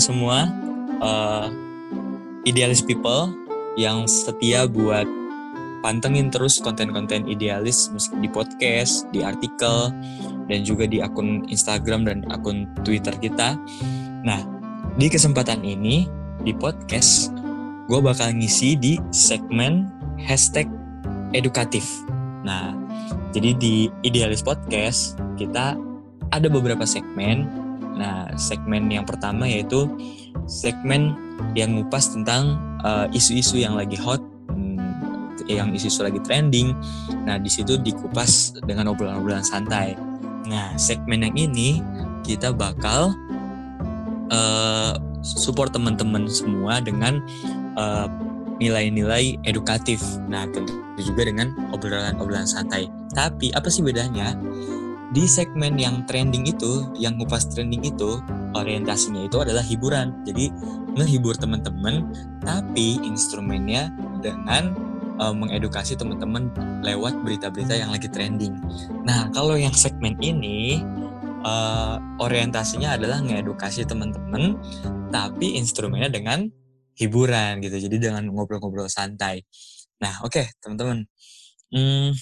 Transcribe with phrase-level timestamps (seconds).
[0.00, 0.48] semua,
[1.04, 1.46] uh,
[2.48, 3.30] idealis people
[3.78, 5.06] yang setia buat
[5.80, 7.88] pantengin terus konten-konten idealis
[8.20, 9.92] di podcast, di artikel,
[10.48, 13.56] dan juga di akun Instagram dan akun Twitter kita.
[14.24, 14.40] Nah,
[15.00, 16.04] di kesempatan ini,
[16.44, 17.32] di podcast,
[17.88, 19.88] gue bakal ngisi di segmen
[20.20, 20.68] hashtag
[21.32, 21.84] edukatif.
[22.44, 22.76] Nah,
[23.32, 25.78] jadi di Idealis Podcast, kita
[26.30, 27.59] ada beberapa segmen.
[28.00, 29.84] Nah, segmen yang pertama yaitu
[30.48, 31.12] segmen
[31.52, 34.80] yang ngupas tentang uh, isu-isu yang lagi hot, hmm,
[35.44, 36.72] yang isu-isu lagi trending.
[37.28, 39.92] Nah, di situ dikupas dengan obrolan-obrolan santai.
[40.48, 41.84] Nah, segmen yang ini
[42.24, 43.12] kita bakal
[44.32, 47.20] uh, support teman-teman semua dengan
[47.76, 48.08] uh,
[48.56, 50.00] nilai-nilai edukatif.
[50.24, 52.88] Nah, tentu juga dengan obrolan-obrolan santai.
[53.12, 54.36] Tapi apa sih bedanya?
[55.10, 58.22] Di segmen yang trending itu, yang ngupas trending itu,
[58.54, 60.22] orientasinya itu adalah hiburan.
[60.22, 60.54] Jadi
[60.94, 62.06] menghibur teman-teman,
[62.46, 63.90] tapi instrumennya
[64.22, 64.70] dengan
[65.18, 66.54] uh, mengedukasi teman-teman
[66.86, 68.54] lewat berita-berita yang lagi trending.
[69.02, 70.78] Nah, kalau yang segmen ini
[71.42, 74.54] uh, orientasinya adalah ngedukasi teman-teman,
[75.10, 76.46] tapi instrumennya dengan
[76.94, 77.76] hiburan gitu.
[77.82, 79.42] Jadi dengan ngobrol-ngobrol santai.
[80.00, 81.04] Nah, oke, okay, teman-teman.
[81.70, 82.14] Hmm,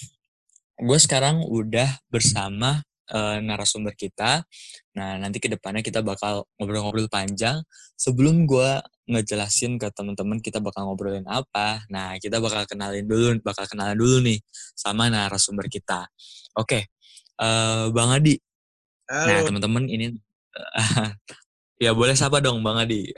[0.78, 4.46] gue sekarang udah bersama uh, narasumber kita.
[4.94, 7.62] Nah, nanti ke depannya kita bakal ngobrol-ngobrol panjang.
[7.98, 8.78] Sebelum gue
[9.10, 14.20] ngejelasin ke teman-teman kita bakal ngobrolin apa, nah kita bakal kenalin dulu, bakal kenalan dulu
[14.22, 14.38] nih
[14.76, 16.06] sama narasumber kita.
[16.54, 16.92] Oke,
[17.40, 18.38] uh, Bang Adi.
[19.08, 19.26] Halo.
[19.26, 20.12] Nah, teman-teman ini,
[20.54, 21.10] uh,
[21.84, 23.08] ya boleh siapa dong Bang Adi?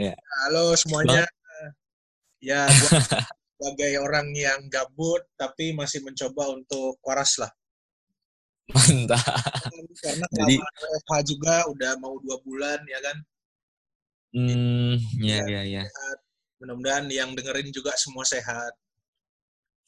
[0.00, 0.14] ya.
[0.46, 1.26] Halo semuanya.
[1.26, 1.38] Bang.
[2.40, 2.72] Ya,
[3.60, 7.52] sebagai orang yang gabut tapi masih mencoba untuk waras lah.
[8.72, 9.20] Mantap.
[10.00, 13.16] Karena Jadi, WFH juga udah mau dua bulan ya kan.
[14.32, 15.84] Hmm, ya ya ya.
[16.56, 18.72] Mudah-mudahan yang dengerin juga semua sehat.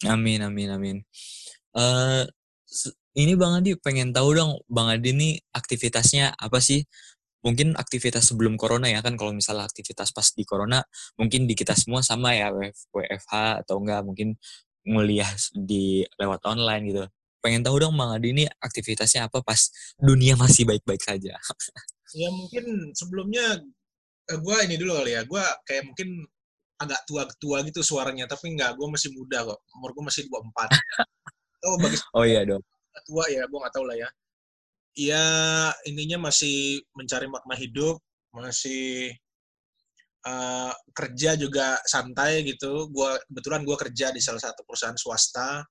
[0.05, 0.97] Amin amin amin.
[1.73, 2.29] Uh,
[3.17, 6.85] ini Bang Adi pengen tahu dong Bang Adi ini aktivitasnya apa sih?
[7.43, 10.79] Mungkin aktivitas sebelum corona ya kan kalau misalnya aktivitas pas di corona
[11.19, 12.55] mungkin di kita semua sama ya
[12.95, 14.39] WFH atau enggak mungkin
[14.87, 17.05] nguliah di lewat online gitu.
[17.43, 19.59] Pengen tahu dong Bang Adi ini aktivitasnya apa pas
[19.99, 21.37] dunia masih baik-baik saja?
[22.13, 23.57] Ya mungkin sebelumnya
[24.29, 26.29] eh, gue ini dulu kali ya gue kayak mungkin
[26.77, 30.77] agak tua-tua gitu suaranya tapi enggak gue masih muda kok umur gue masih 24
[31.65, 32.61] oh bagi oh iya dong.
[33.09, 34.09] tua ya gue nggak tahu lah ya
[34.93, 35.25] ya
[35.89, 37.97] intinya masih mencari makna hidup,
[38.33, 39.13] masih
[40.29, 42.89] uh, kerja juga santai gitu.
[42.93, 45.65] Gua kebetulan gue kerja di salah satu perusahaan swasta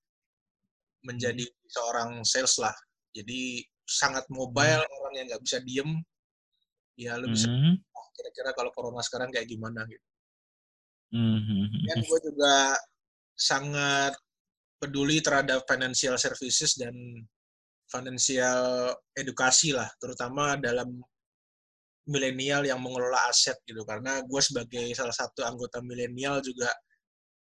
[1.05, 1.69] menjadi hmm.
[1.69, 2.73] seorang sales lah.
[3.11, 4.95] Jadi sangat mobile hmm.
[5.01, 5.91] orang yang nggak bisa diem.
[6.99, 7.81] Ya lu bisa hmm.
[8.13, 10.07] kira-kira kalau corona sekarang kayak gimana gitu.
[11.11, 11.67] Hmm.
[11.91, 12.77] Dan gue juga
[13.35, 14.13] sangat
[14.81, 16.93] peduli terhadap financial services dan
[17.91, 21.03] financial edukasi lah, terutama dalam
[22.07, 23.83] milenial yang mengelola aset gitu.
[23.83, 26.71] Karena gue sebagai salah satu anggota milenial juga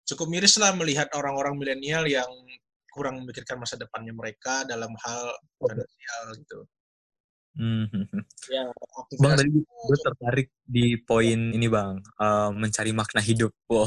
[0.09, 2.29] cukup miris lah melihat orang-orang milenial yang
[2.93, 5.25] kurang memikirkan masa depannya mereka dalam hal
[5.57, 6.61] finansial gitu.
[7.53, 7.85] Hmm.
[8.49, 8.65] Ya,
[9.21, 13.53] bang tadi gue tertarik di poin ini bang, uh, mencari makna hidup.
[13.69, 13.85] Wow.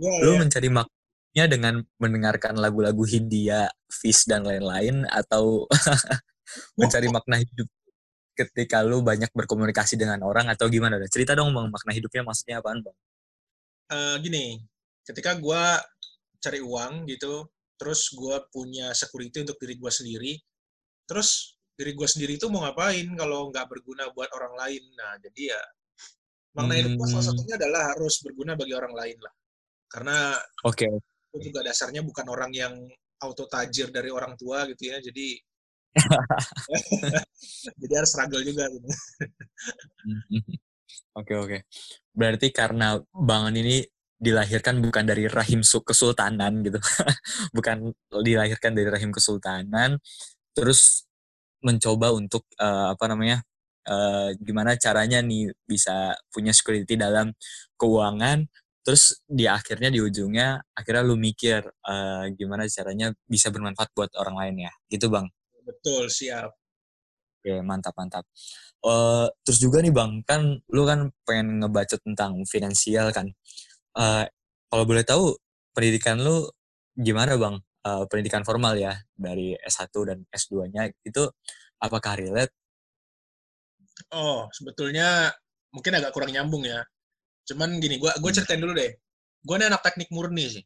[0.00, 0.40] Ya, Lu ya.
[0.40, 0.99] mencari makna
[1.30, 5.70] nya dengan mendengarkan lagu-lagu Hindia, Fish dan lain-lain atau
[6.78, 7.70] mencari makna hidup
[8.34, 10.98] ketika lu banyak berkomunikasi dengan orang atau gimana?
[11.06, 12.96] Cerita dong bang makna hidupnya maksudnya apaan bang?
[13.90, 14.58] Uh, gini,
[15.06, 15.62] ketika gue
[16.42, 17.46] cari uang gitu,
[17.78, 20.32] terus gue punya security untuk diri gue sendiri,
[21.06, 24.82] terus diri gue sendiri itu mau ngapain kalau nggak berguna buat orang lain?
[24.98, 25.62] Nah jadi ya
[26.58, 27.30] makna hidup gue salah hmm.
[27.30, 29.34] satunya adalah harus berguna bagi orang lain lah.
[29.90, 30.16] Karena
[30.66, 30.90] Oke.
[30.90, 32.74] Okay aku juga dasarnya bukan orang yang
[33.22, 35.38] auto tajir dari orang tua gitu ya jadi
[37.80, 38.86] jadi harus struggle juga gitu.
[41.18, 41.58] Oke oke.
[42.14, 43.82] Berarti karena bangun ini
[44.14, 46.78] dilahirkan bukan dari rahim kesultanan gitu.
[47.56, 47.90] Bukan
[48.22, 49.98] dilahirkan dari rahim kesultanan
[50.54, 51.08] terus
[51.64, 53.42] mencoba untuk uh, apa namanya
[53.88, 57.32] uh, gimana caranya nih bisa punya security dalam
[57.80, 58.44] keuangan
[58.90, 64.34] terus di akhirnya di ujungnya akhirnya lu mikir uh, gimana caranya bisa bermanfaat buat orang
[64.34, 64.72] lain ya?
[64.90, 65.30] Gitu bang.
[65.62, 66.50] Betul siap.
[67.38, 68.26] Oke mantap mantap.
[68.82, 73.30] Uh, terus juga nih bang kan lu kan pengen ngebaca tentang finansial kan.
[73.94, 74.26] Uh,
[74.66, 75.38] kalau boleh tahu
[75.70, 76.50] pendidikan lu
[76.98, 77.62] gimana bang?
[77.86, 81.30] Uh, pendidikan formal ya dari S1 dan S2-nya itu
[81.78, 82.50] apakah relate?
[84.10, 85.30] Oh, sebetulnya
[85.70, 86.82] mungkin agak kurang nyambung ya.
[87.50, 88.38] Cuman gini, gua gua Hmm.
[88.38, 88.94] ceritain dulu deh.
[89.42, 90.64] Gua ini anak teknik murni sih.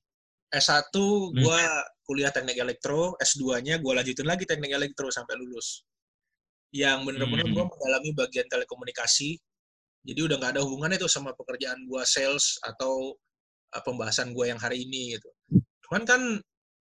[0.53, 1.41] S1 Hmm.
[1.41, 1.59] gua
[2.05, 5.83] kuliah teknik elektro, S2-nya gua lanjutin lagi teknik elektro sampai lulus.
[6.75, 7.55] Yang bener-bener Hmm.
[7.57, 9.41] gua mendalami bagian telekomunikasi.
[10.05, 13.17] Jadi udah nggak ada hubungannya tuh sama pekerjaan gua sales atau
[13.73, 15.31] uh, pembahasan gua yang hari ini gitu.
[15.89, 16.21] Cuman kan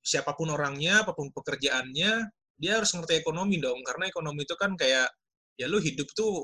[0.03, 2.11] siapa pun orangnya, apa pun pekerjaannya,
[2.59, 3.79] dia harus ngerti ekonomi dong.
[3.87, 5.07] Karena ekonomi itu kan kayak
[5.55, 6.43] ya lu hidup tuh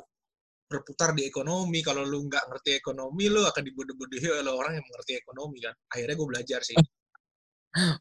[0.69, 1.81] berputar di ekonomi.
[1.81, 5.73] Kalau lu nggak ngerti ekonomi, lu akan dibodoh-bodohi oleh orang yang mengerti ekonomi kan.
[5.89, 6.77] Akhirnya gue belajar sih.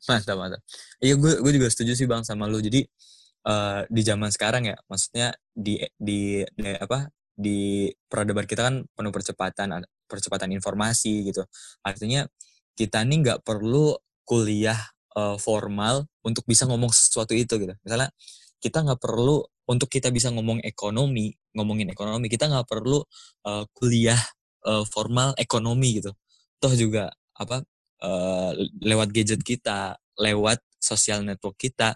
[0.08, 0.60] mantap mantap
[1.02, 2.84] iya gue gue juga setuju sih bang sama lu jadi
[3.48, 9.12] eh, di zaman sekarang ya maksudnya di di, di apa di peradaban kita kan penuh
[9.14, 11.44] percepatan percepatan informasi gitu
[11.84, 12.26] artinya
[12.74, 13.94] kita nih nggak perlu
[14.24, 14.78] kuliah
[15.16, 18.10] eh, formal untuk bisa ngomong sesuatu itu gitu misalnya
[18.58, 23.02] kita nggak perlu untuk kita bisa ngomong ekonomi ngomongin ekonomi kita nggak perlu
[23.50, 24.20] eh, kuliah
[24.62, 26.14] eh, formal ekonomi gitu
[26.62, 27.62] toh juga apa
[28.02, 28.50] eh,
[28.82, 31.94] lewat gadget kita, lewat sosial network kita,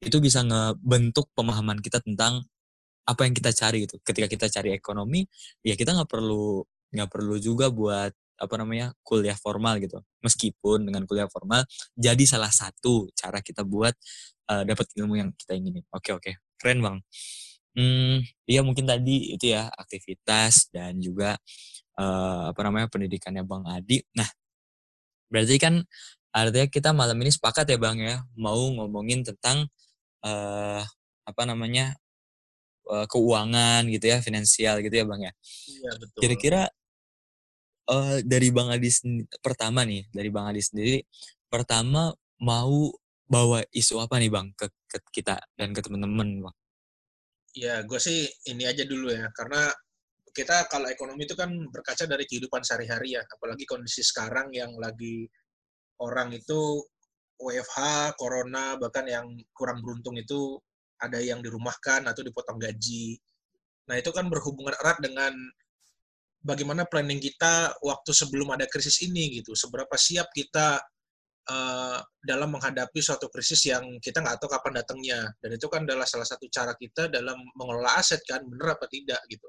[0.00, 2.44] itu bisa ngebentuk pemahaman kita tentang
[3.04, 3.96] apa yang kita cari gitu.
[4.04, 5.26] Ketika kita cari ekonomi,
[5.64, 6.62] ya kita nggak perlu
[6.92, 10.00] nggak perlu juga buat apa namanya kuliah formal gitu.
[10.24, 11.64] Meskipun dengan kuliah formal
[11.94, 13.94] jadi salah satu cara kita buat
[14.50, 15.84] uh, dapat ilmu yang kita inginin.
[15.94, 16.96] Oke oke, keren bang.
[17.72, 21.40] Hmm, iya mungkin tadi itu ya aktivitas dan juga
[21.96, 23.98] uh, apa namanya pendidikannya bang Adi.
[24.12, 24.28] Nah
[25.32, 25.80] Berarti kan
[26.28, 29.64] artinya kita malam ini sepakat ya Bang ya, mau ngomongin tentang
[30.20, 30.84] uh,
[31.24, 31.96] apa namanya
[32.92, 35.32] uh, keuangan gitu ya, finansial gitu ya Bang ya.
[35.72, 36.20] Iya, betul.
[36.20, 36.62] Kira-kira
[37.88, 38.92] uh, dari Bang Adi
[39.40, 41.00] pertama nih, dari Bang Adi sendiri
[41.48, 42.12] pertama
[42.44, 42.92] mau
[43.24, 46.56] bawa isu apa nih Bang ke, ke kita dan ke teman-teman Bang?
[47.52, 49.68] Ya, gue sih ini aja dulu ya, karena
[50.32, 55.28] kita kalau ekonomi itu kan berkaca dari kehidupan sehari-hari ya, apalagi kondisi sekarang yang lagi
[56.00, 56.80] orang itu
[57.36, 60.56] WFH, corona, bahkan yang kurang beruntung itu
[61.02, 63.20] ada yang dirumahkan atau dipotong gaji.
[63.90, 65.34] Nah itu kan berhubungan erat dengan
[66.40, 69.52] bagaimana planning kita waktu sebelum ada krisis ini gitu.
[69.58, 70.78] Seberapa siap kita
[71.50, 75.20] uh, dalam menghadapi suatu krisis yang kita nggak tahu kapan datangnya.
[75.42, 79.18] Dan itu kan adalah salah satu cara kita dalam mengelola aset kan, bener apa tidak
[79.26, 79.48] gitu.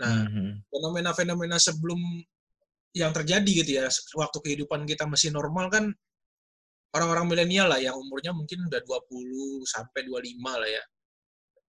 [0.00, 0.24] Nah,
[0.72, 2.00] fenomena-fenomena sebelum
[2.96, 3.86] yang terjadi gitu ya,
[4.16, 5.92] waktu kehidupan kita masih normal kan
[6.96, 10.84] orang-orang milenial lah yang umurnya mungkin udah 20 sampai 25 lah ya.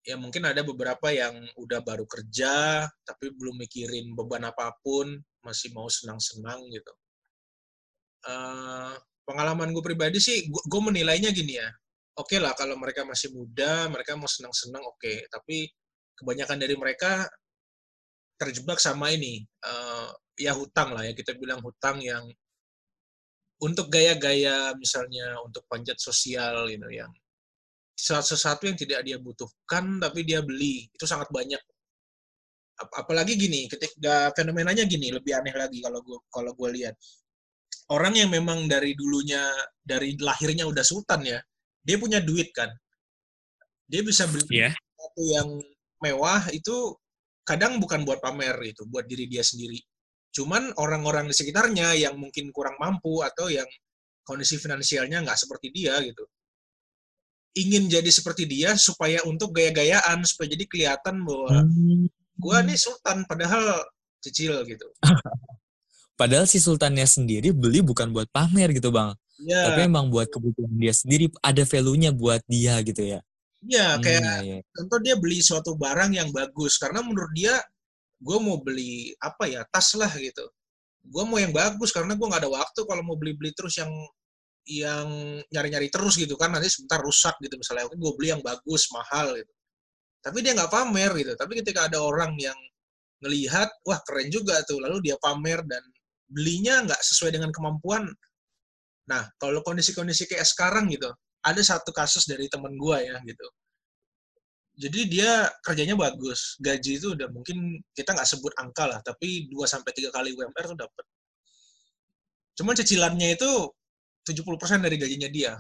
[0.02, 5.70] Ya mungkin ada beberapa yang udah baru kerja tapi belum mikirin beban apa pun, masih
[5.74, 6.94] mau senang-senang gitu.
[8.22, 8.94] Uh,
[9.28, 11.70] pengalaman gue pribadi sih, gue menilainya gini ya.
[12.20, 15.00] Oke okay lah kalau mereka masih muda, mereka mau senang-senang oke.
[15.00, 15.24] Okay.
[15.32, 15.72] Tapi
[16.20, 17.26] kebanyakan dari mereka
[18.42, 22.26] terjebak sama ini uh, ya hutang lah ya kita bilang hutang yang
[23.62, 27.14] untuk gaya-gaya misalnya untuk panjat sosial gitu yang
[27.94, 31.62] sesuatu yang tidak dia butuhkan tapi dia beli itu sangat banyak
[32.82, 36.98] apalagi gini ketika fenomenanya gini lebih aneh lagi kalau gue kalau gue lihat
[37.92, 39.46] orang yang memang dari dulunya
[39.82, 41.40] dari lahirnya udah sultan ya
[41.82, 42.70] dia punya duit kan
[43.92, 44.72] dia bisa beli yeah.
[44.72, 45.50] sesuatu yang
[46.02, 46.96] mewah itu
[47.46, 49.78] kadang bukan buat pamer gitu, buat diri dia sendiri.
[50.32, 53.68] Cuman orang-orang di sekitarnya yang mungkin kurang mampu atau yang
[54.24, 56.24] kondisi finansialnya nggak seperti dia gitu.
[57.52, 61.68] Ingin jadi seperti dia supaya untuk gaya-gayaan, supaya jadi kelihatan bahwa
[62.40, 63.84] gua nih sultan, padahal
[64.24, 64.88] kecil gitu.
[66.22, 69.18] padahal si sultannya sendiri beli bukan buat pamer gitu bang.
[69.42, 69.74] Ya.
[69.74, 73.20] Tapi emang buat kebutuhan dia sendiri, ada value-nya buat dia gitu ya.
[73.66, 74.58] Iya, Hmm, kayak iya, iya.
[74.74, 77.58] contoh dia beli suatu barang yang bagus karena menurut dia
[78.22, 80.46] gue mau beli apa ya tas lah gitu.
[81.02, 83.90] Gue mau yang bagus karena gue nggak ada waktu kalau mau beli-beli terus yang
[84.70, 85.10] yang
[85.50, 89.34] nyari-nyari terus gitu kan nanti sebentar rusak gitu misalnya oke gue beli yang bagus mahal
[89.34, 89.54] gitu.
[90.22, 91.34] Tapi dia nggak pamer gitu.
[91.34, 92.58] Tapi ketika ada orang yang
[93.22, 95.82] ngelihat wah keren juga tuh lalu dia pamer dan
[96.32, 98.08] belinya nggak sesuai dengan kemampuan.
[99.12, 101.12] Nah kalau kondisi-kondisi kayak sekarang gitu
[101.44, 103.48] ada satu kasus dari temen gue ya gitu.
[104.82, 109.68] Jadi dia kerjanya bagus, gaji itu udah mungkin kita nggak sebut angka lah, tapi 2
[109.68, 111.06] sampai tiga kali UMR tuh dapat.
[112.56, 113.52] Cuman cicilannya itu
[114.26, 115.54] 70% dari gajinya dia.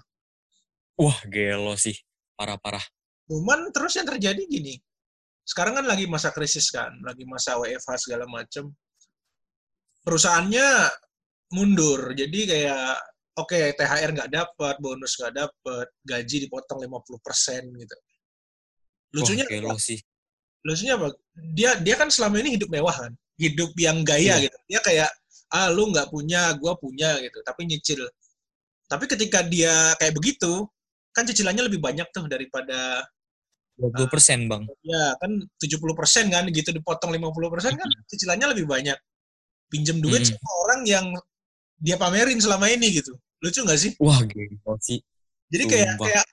[0.95, 1.97] Wah, gelo sih.
[2.39, 2.81] Parah-parah.
[3.27, 4.79] Cuman terus yang terjadi gini.
[5.41, 8.69] Sekarang kan lagi masa krisis kan, lagi masa WFH segala macem.
[10.01, 10.67] Perusahaannya
[11.53, 12.15] mundur.
[12.17, 12.97] Jadi kayak
[13.37, 17.95] oke okay, THR nggak dapat, bonus nggak dapat, gaji dipotong 50% gitu.
[19.15, 19.99] Lucunya gelo sih.
[20.61, 21.09] lucunya apa
[21.57, 23.09] dia dia kan selama ini hidup mewah kan
[23.41, 24.45] hidup yang gaya Iya.
[24.45, 25.09] gitu dia kayak
[25.57, 28.05] ah lu nggak punya gua punya gitu tapi nyicil
[28.85, 30.69] tapi ketika dia kayak begitu
[31.17, 33.01] kan cicilannya lebih banyak tuh daripada
[33.81, 34.63] 20% bang.
[34.85, 38.97] ya kan 70% kan gitu dipotong 50% kan cicilannya lebih banyak
[39.71, 40.29] pinjem duit Mm.
[40.35, 41.05] sama orang yang
[41.79, 44.99] dia pamerin selama ini gitu lucu nggak sih Wah gila sih.
[45.49, 46.05] jadi kayak Sumpah.
[46.11, 46.25] kayak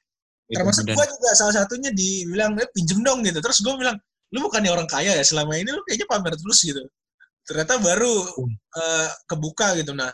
[0.48, 3.96] termasuk gua juga salah satunya dibilang eh, pinjem dong gitu terus gua bilang
[4.28, 6.82] lu bukannya orang kaya ya selama ini lu kayaknya pamer terus gitu
[7.46, 8.52] ternyata baru Hmm.
[8.76, 10.12] eh, kebuka gitu nah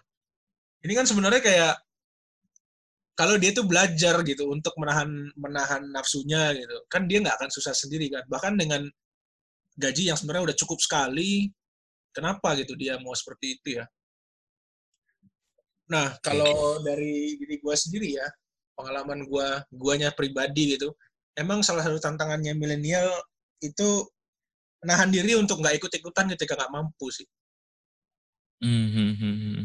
[0.85, 1.75] ini kan sebenarnya kayak
[3.14, 7.71] kalau dia tuh belajar gitu untuk menahan menahan nafsunya gitu kan dia nggak akan susah
[7.71, 8.83] sendiri kan bahkan dengan
[9.75, 11.50] gaji yang sebenarnya udah cukup sekali
[12.14, 13.85] kenapa gitu dia mau seperti itu ya?
[15.90, 18.26] Nah kalau dari diri gua sendiri ya
[18.78, 20.94] pengalaman gua guanya pribadi gitu
[21.35, 23.11] emang salah satu tantangannya milenial
[23.59, 24.06] itu
[24.85, 27.26] menahan diri untuk nggak ikut-ikutan ketika nggak mampu sih.
[28.62, 29.62] Hmm, hmm, hmm, hmm.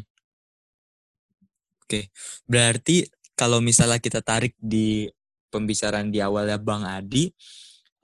[1.85, 2.09] Oke,
[2.47, 5.09] berarti kalau misalnya kita tarik di
[5.49, 7.27] pembicaraan di awalnya Bang Adi,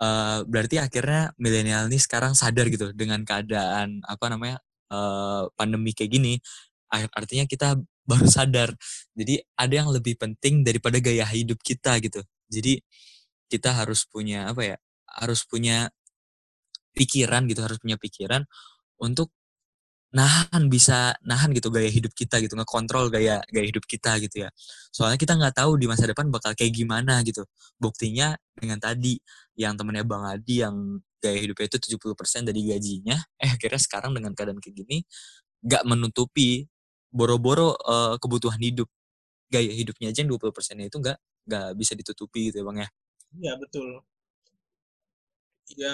[0.01, 4.57] eh, berarti akhirnya milenial ini sekarang sadar gitu dengan keadaan apa namanya
[4.91, 6.33] eh, pandemi kayak gini.
[6.93, 7.77] Ar- Artinya kita
[8.09, 8.69] baru sadar.
[9.17, 12.21] Jadi ada yang lebih penting daripada gaya hidup kita gitu.
[12.51, 12.79] Jadi
[13.51, 14.77] kita harus punya apa ya?
[15.09, 15.89] Harus punya
[16.95, 18.43] pikiran gitu, harus punya pikiran
[19.01, 19.31] untuk
[20.15, 24.50] nahan bisa nahan gitu gaya hidup kita gitu ngekontrol gaya gaya hidup kita gitu ya.
[24.95, 27.43] Soalnya kita nggak tahu di masa depan bakal kayak gimana gitu.
[27.75, 29.19] Buktinya dengan tadi
[29.60, 30.75] yang temennya bang Adi yang
[31.19, 35.03] gaya hidupnya itu 70% dari gajinya eh akhirnya sekarang dengan keadaan kayak gini
[35.65, 36.67] nggak menutupi
[37.12, 38.88] boro-boro eh, kebutuhan hidup.
[39.51, 41.17] Gaya hidupnya aja yang 20% itu nggak
[41.48, 42.89] nggak bisa ditutupi gitu ya bang ya?
[43.36, 43.88] Iya betul.
[45.75, 45.91] Ya,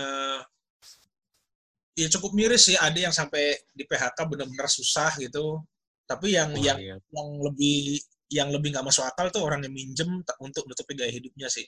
[1.96, 2.78] ya cukup miris sih.
[2.80, 5.62] Ada yang sampai di PHK benar-benar susah gitu.
[6.08, 6.96] Tapi yang Wah, yang iya.
[7.00, 8.00] yang lebih
[8.32, 11.68] yang lebih nggak masuk akal tuh orang yang minjem untuk nutupi gaya hidupnya sih.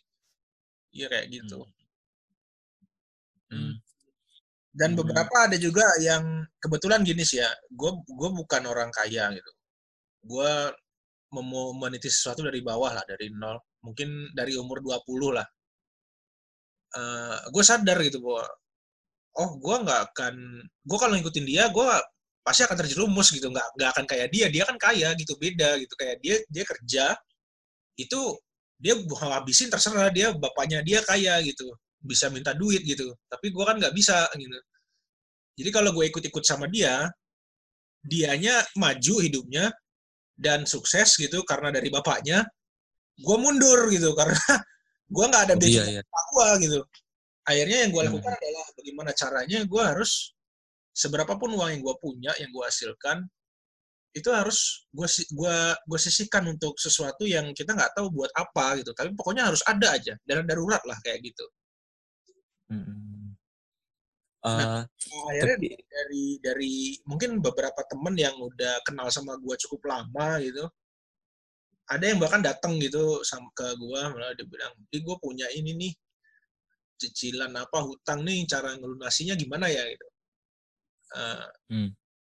[0.96, 1.60] Iya kayak gitu.
[3.52, 3.76] Hmm.
[4.74, 5.00] Dan Hmm.
[5.06, 7.50] beberapa ada juga yang kebetulan gini sih ya.
[7.70, 9.52] Gue gue bukan orang kaya gitu.
[10.24, 10.52] Gue
[11.34, 13.58] mau meniti sesuatu dari bawah lah, dari nol.
[13.84, 15.48] Mungkin dari umur 20 lah.
[17.50, 18.46] gue sadar gitu bahwa
[19.40, 21.88] oh gue nggak akan gue kalau ngikutin dia gue
[22.44, 23.48] pasti akan terjerumus gitu.
[23.50, 24.46] Nggak nggak akan kayak dia.
[24.52, 25.94] Dia kan kaya gitu beda gitu.
[25.98, 27.06] Kayak dia dia kerja
[27.98, 28.22] itu
[28.78, 28.94] dia
[29.32, 31.72] habisin terserah dia bapaknya dia kaya gitu.
[32.04, 33.16] Bisa minta duit gitu.
[33.32, 34.60] Tapi gue kan nggak bisa gitu.
[35.54, 37.08] Jadi kalau gue ikut-ikut sama dia
[38.04, 39.72] dianya maju hidupnya
[40.36, 42.44] dan sukses gitu karena dari bapaknya
[43.18, 44.12] gue mundur gitu.
[44.20, 44.42] Karena
[45.08, 46.02] gue nggak ada Oh, basic iya.
[46.02, 46.80] iya gue gitu.
[47.50, 48.10] Akhirnya yang gue Hmm.
[48.12, 50.12] lakukan adalah bagaimana caranya gue harus
[50.96, 53.18] seberapapun uang yang gue punya, yang gue hasilkan,
[54.14, 58.92] itu harus gue gua, gua sisihkan untuk sesuatu yang kita nggak tahu buat apa gitu.
[58.94, 61.46] Tapi pokoknya harus ada aja, dana darurat lah kayak gitu.
[62.72, 63.36] Mm-mm.
[64.54, 66.74] Nah, Eh, Nah, akhirnya tapi dari dari
[67.10, 70.64] mungkin beberapa temen yang udah kenal sama gue cukup lama gitu,
[71.94, 75.72] ada yang bahkan datang gitu sama ke gue malah dia bilang, "Di gue punya ini
[75.82, 75.94] nih
[77.00, 80.08] cicilan apa hutang nih cara ngelunasinya gimana ya gitu."
[81.14, 81.90] Eh, Hmm.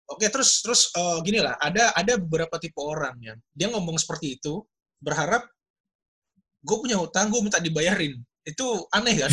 [0.05, 4.37] Oke terus terus eh, gini lah ada ada beberapa tipe orang yang dia ngomong seperti
[4.37, 4.61] itu
[5.01, 5.49] berharap
[6.65, 8.13] gue punya hutang gue minta dibayarin.
[8.45, 9.31] Itu aneh kan?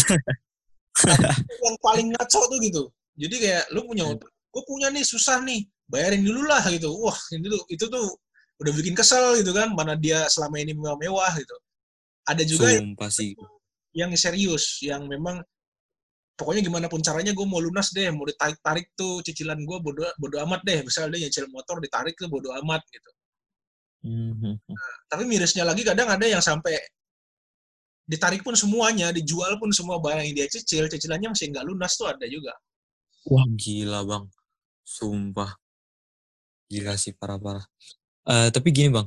[1.65, 2.83] Yang paling ngaco tuh gitu.
[3.17, 6.93] Jadi kayak lu punya hutang gue punya nih susah nih bayarin dulu lah gitu.
[6.93, 8.07] Wah itu tuh itu tuh
[8.61, 11.57] udah bikin kesel gitu kan mana dia selama ini mewah-mewah gitu.
[12.29, 13.33] Ada juga sumpah sih
[13.93, 15.41] yang serius yang memang
[16.37, 20.05] pokoknya gimana pun caranya gue mau lunas deh mau ditarik tarik tuh cicilan gue bodo
[20.19, 20.81] bodo amat deh.
[20.85, 23.11] Misalnya dia nyicil motor ditarik tuh bodo amat gitu.
[24.03, 24.59] Mhm.
[25.07, 26.75] tapi mirisnya lagi kadang ada yang sampai
[28.03, 32.11] ditarik pun semuanya dijual pun semua barang yang dia cicil cicilannya masih nggak lunas tuh
[32.11, 32.51] ada juga.
[33.31, 34.25] Wah gila bang,
[34.83, 35.55] sumpah.
[36.67, 37.63] Gila sih parah-parah.
[38.27, 39.07] Eh tapi gini bang,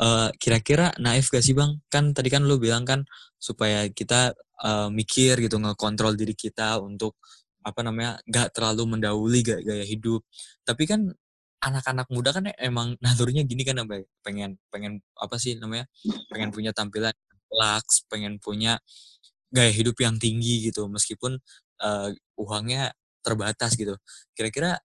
[0.00, 1.78] eh, kira-kira naif gak sih bang?
[1.92, 3.04] Kan tadi kan lu bilang kan
[3.38, 7.16] supaya kita eh, mikir gitu ngekontrol diri kita untuk
[7.60, 10.24] apa namanya nggak terlalu mendahului gaya, gaya hidup.
[10.64, 11.12] Tapi kan
[11.60, 15.86] anak-anak muda kan emang naturnya gini kan apa ya, pengen pengen apa sih namanya
[16.32, 17.12] pengen punya tampilan
[17.50, 18.78] laks, pengen punya
[19.50, 21.38] gaya hidup yang tinggi gitu meskipun
[21.84, 22.08] eh,
[22.40, 22.92] uangnya
[23.24, 23.96] terbatas gitu.
[24.36, 24.80] Kira-kira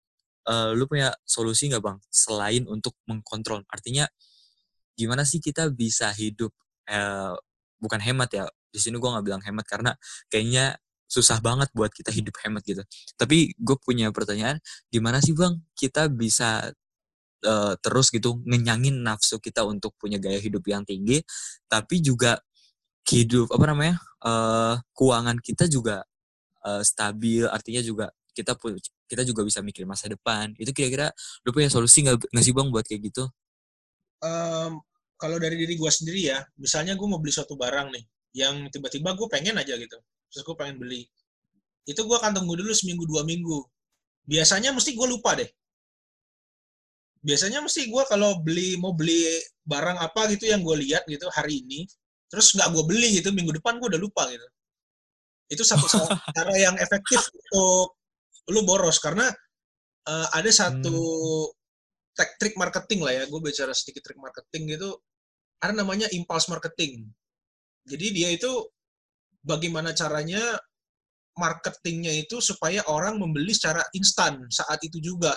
[0.49, 3.63] eh, lu punya solusi nggak bang selain untuk mengkontrol?
[3.71, 4.05] Artinya
[4.97, 6.51] gimana sih kita bisa hidup
[6.89, 7.35] eh,
[7.79, 8.43] bukan hemat ya?
[8.71, 9.91] Di sini gua nggak bilang hemat karena
[10.31, 10.75] kayaknya
[11.05, 12.81] susah banget buat kita hidup hemat gitu.
[13.15, 14.57] Tapi gue punya pertanyaan,
[14.89, 16.73] gimana sih bang kita bisa
[17.45, 21.21] uh, terus gitu ngenyangin nafsu kita untuk punya gaya hidup yang tinggi,
[21.69, 22.41] tapi juga
[23.05, 26.03] hidup apa namanya uh, keuangan kita juga
[26.65, 28.75] uh, stabil, artinya juga kita pun
[29.07, 30.51] kita juga bisa mikir masa depan.
[30.57, 31.13] Itu kira-kira
[31.45, 33.29] lu punya solusi nggak sih bang buat kayak gitu?
[34.25, 34.81] Um,
[35.15, 38.03] kalau dari diri gue sendiri ya, misalnya gue mau beli suatu barang nih,
[38.41, 39.97] yang tiba-tiba gue pengen aja gitu,
[40.33, 41.05] terus gue pengen beli.
[41.85, 43.63] Itu gue akan tunggu dulu seminggu dua minggu.
[44.25, 45.47] Biasanya mesti gue lupa deh.
[47.25, 49.25] Biasanya mesti gue kalau beli mau beli
[49.65, 51.85] barang apa gitu yang gue lihat gitu hari ini,
[52.27, 54.47] terus nggak gue beli gitu minggu depan gue udah lupa gitu.
[55.47, 55.85] Itu satu
[56.35, 57.97] cara yang efektif untuk
[58.49, 59.29] lu boros karena
[60.09, 60.97] uh, ada satu
[61.49, 61.64] hmm
[62.15, 64.89] trik marketing lah ya, gue bicara sedikit trik marketing gitu,
[65.59, 67.11] ada namanya impulse marketing.
[67.85, 68.49] Jadi dia itu
[69.45, 70.41] bagaimana caranya
[71.35, 75.35] marketingnya itu supaya orang membeli secara instan saat itu juga.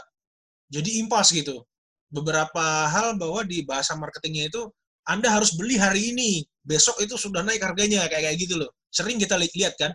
[0.71, 1.67] Jadi impulse gitu.
[2.09, 4.63] Beberapa hal bahwa di bahasa marketingnya itu
[5.05, 8.71] Anda harus beli hari ini, besok itu sudah naik harganya kayak kayak gitu loh.
[8.93, 9.93] Sering kita lihat kan.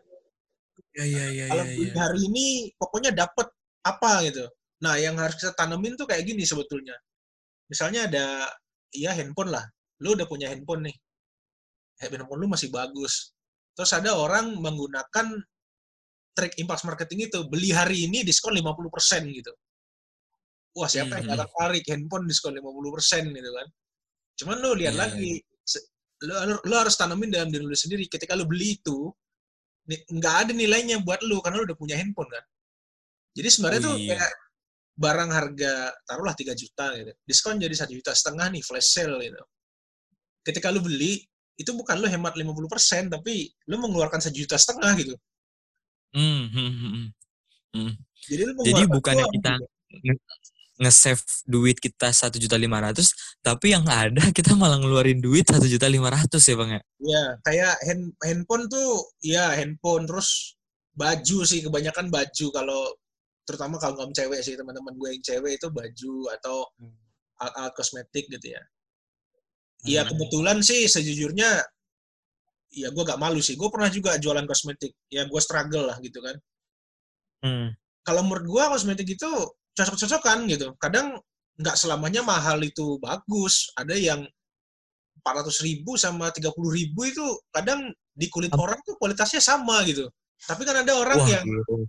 [0.93, 1.93] Ya, ya, ya, Kalau ya, ya.
[1.97, 2.45] hari ini
[2.77, 3.49] pokoknya dapat
[3.85, 4.45] apa gitu.
[4.83, 6.93] Nah, yang harus kita tanemin tuh kayak gini sebetulnya.
[7.71, 8.25] Misalnya ada,
[8.91, 9.63] ya handphone lah.
[10.03, 10.95] Lu udah punya handphone nih.
[12.03, 13.31] Handphone lu masih bagus.
[13.73, 15.39] Terus ada orang menggunakan
[16.35, 17.39] trik impulse marketing itu.
[17.47, 19.53] Beli hari ini diskon 50% gitu.
[20.75, 23.67] Wah, siapa yang gak tertarik handphone diskon 50% gitu kan.
[24.35, 25.03] Cuman lu lihat yeah.
[25.07, 25.31] lagi,
[26.27, 28.03] lu, lu, lu harus tanemin dalam diri lu sendiri.
[28.11, 29.07] Ketika lu beli itu,
[29.87, 32.43] nggak ada nilainya buat lu karena lu udah punya handphone kan.
[33.33, 34.09] Jadi sebenarnya oh, tuh iya.
[34.17, 34.33] kayak
[34.93, 35.73] barang harga
[36.05, 37.11] taruhlah 3 juta gitu.
[37.25, 39.43] Diskon jadi satu juta setengah nih flash sale gitu.
[40.43, 41.23] Ketika lu beli,
[41.57, 45.15] itu bukan lu hemat 50%, tapi lu mengeluarkan satu juta setengah gitu.
[46.13, 47.07] Hmm, hmm, hmm,
[47.73, 47.93] hmm.
[48.29, 49.53] Jadi, lu jadi bukannya kita
[50.83, 55.65] nge-save duit kita satu juta lima ratus, tapi yang ada kita malah ngeluarin duit satu
[55.69, 56.81] juta lima ratus ya bang ya?
[57.01, 60.57] Iya, kayak hand, handphone tuh, ya handphone terus
[60.93, 62.81] baju sih kebanyakan baju kalau
[63.43, 66.95] terutama kalau kaum cewek sih teman-teman gue yang cewek itu baju atau hmm.
[67.43, 68.61] alat-alat kosmetik gitu ya.
[69.83, 70.09] Iya hmm.
[70.15, 71.59] kebetulan sih sejujurnya
[72.73, 73.59] ya gue gak malu sih.
[73.59, 74.95] Gue pernah juga jualan kosmetik.
[75.11, 76.35] Ya gue struggle lah gitu kan.
[77.43, 77.67] Hmm.
[78.03, 79.31] Kalau menurut gue kosmetik itu
[79.75, 80.71] cocok-cocokan gitu.
[80.79, 81.19] Kadang
[81.59, 83.69] nggak selamanya mahal itu bagus.
[83.75, 84.25] Ada yang
[85.23, 90.09] 400 ribu sama 30 ribu itu kadang di kulit orang tuh kualitasnya sama gitu.
[90.43, 91.45] Tapi kan ada orang Wah, yang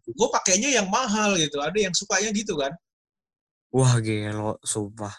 [0.06, 1.58] gue pakainya yang mahal gitu.
[1.58, 2.70] Ada yang sukanya gitu kan.
[3.74, 5.10] Wah gelo, sumpah.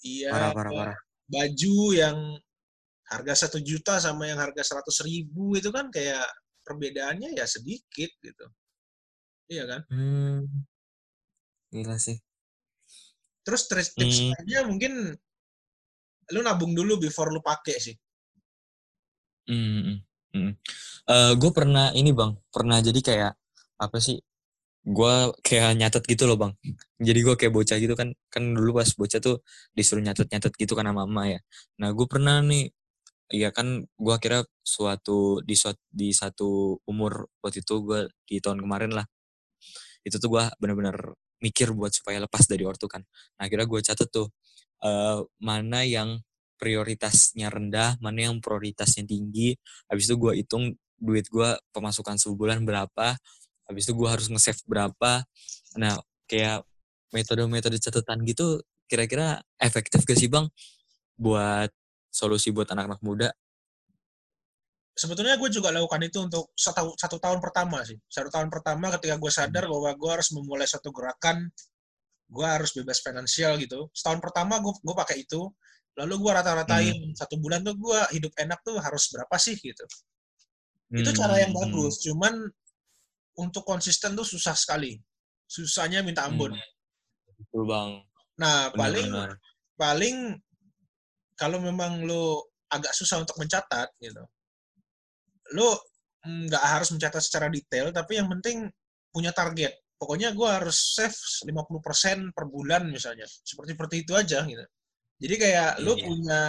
[0.00, 0.32] Iya.
[0.32, 0.98] Parah, parah, parah.
[1.28, 2.16] Baju yang
[3.10, 6.24] harga satu juta sama yang harga seratus ribu itu kan kayak
[6.64, 8.46] perbedaannya ya sedikit gitu.
[9.50, 9.80] Iya kan?
[9.92, 10.46] Hmm.
[11.74, 12.16] Gila sih.
[13.44, 14.64] Terus tips hmm.
[14.64, 15.12] mungkin
[16.30, 17.96] lu nabung dulu before lu pakai sih.
[19.50, 19.98] Hmm.
[20.30, 20.54] Hmm.
[21.10, 23.32] Uh, eh, gue pernah ini bang, pernah jadi kayak
[23.82, 24.18] apa sih?
[24.86, 26.52] Gue kayak nyatet gitu loh bang.
[27.02, 29.42] Jadi gue kayak bocah gitu kan, kan dulu pas bocah tuh
[29.76, 31.40] disuruh nyatet-nyatet gitu kan sama mama ya.
[31.82, 32.70] Nah gue pernah nih,
[33.32, 38.62] ya kan gue kira suatu di suatu, di satu umur waktu itu gue di tahun
[38.64, 39.06] kemarin lah.
[40.06, 40.96] Itu tuh gue bener-bener
[41.42, 43.02] mikir buat supaya lepas dari ortu kan.
[43.40, 44.28] Nah akhirnya gue catet tuh
[44.84, 46.20] uh, mana yang
[46.60, 49.56] prioritasnya rendah, mana yang prioritasnya tinggi.
[49.88, 53.16] Habis itu gue hitung duit gue pemasukan sebulan berapa,
[53.64, 55.24] habis itu gue harus nge-save berapa.
[55.80, 55.96] Nah,
[56.28, 56.62] kayak
[57.10, 60.50] metode-metode catatan gitu kira-kira efektif gak sih Bang
[61.14, 61.70] buat
[62.10, 63.28] solusi buat anak-anak muda?
[64.98, 67.96] Sebetulnya gue juga lakukan itu untuk satu, satu tahun pertama sih.
[68.10, 69.72] Satu tahun pertama ketika gue sadar hmm.
[69.72, 71.48] bahwa gue harus memulai satu gerakan,
[72.28, 73.88] gue harus bebas finansial gitu.
[73.96, 75.48] Setahun pertama gue, gue pakai itu
[75.98, 77.16] lalu gue rata-ratain hmm.
[77.18, 79.84] satu bulan tuh gue hidup enak tuh harus berapa sih gitu
[80.94, 81.02] hmm.
[81.02, 81.60] itu cara yang hmm.
[81.66, 82.34] bagus cuman
[83.40, 84.94] untuk konsisten tuh susah sekali
[85.50, 86.70] susahnya minta ampun hmm.
[87.42, 87.90] betul bang
[88.38, 89.30] nah benar, paling benar.
[89.74, 90.16] paling
[91.34, 94.22] kalau memang lo agak susah untuk mencatat gitu
[95.58, 95.70] lo
[96.20, 98.68] nggak harus mencatat secara detail tapi yang penting
[99.10, 104.64] punya target pokoknya gue harus save 50% per bulan misalnya seperti seperti itu aja gitu
[105.20, 105.84] jadi kayak iya.
[105.84, 106.40] lu punya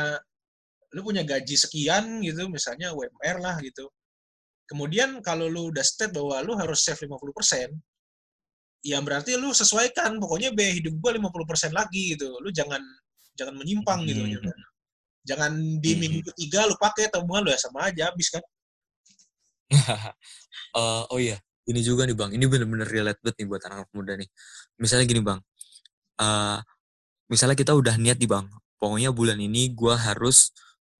[0.92, 3.88] lu punya gaji sekian gitu, misalnya UMR lah gitu.
[4.68, 7.76] Kemudian kalau lu udah state bahwa lu harus save 50%,
[8.88, 12.32] ya berarti lu sesuaikan pokoknya biaya hidup gua 50% lagi gitu.
[12.40, 12.80] Lu jangan
[13.36, 14.24] jangan menyimpang gitu.
[14.24, 14.52] Hmm.
[15.28, 16.00] Jangan di hmm.
[16.00, 18.44] minggu ketiga lu pakai tabungan lu ya sama aja habis kan.
[20.76, 22.32] uh, oh iya, ini juga nih bang.
[22.36, 24.28] Ini bener-bener relate banget nih buat anak, -anak muda nih.
[24.80, 25.40] Misalnya gini bang,
[26.20, 26.60] uh,
[27.32, 28.48] misalnya kita udah niat nih bang,
[28.82, 30.50] pokoknya bulan ini gue harus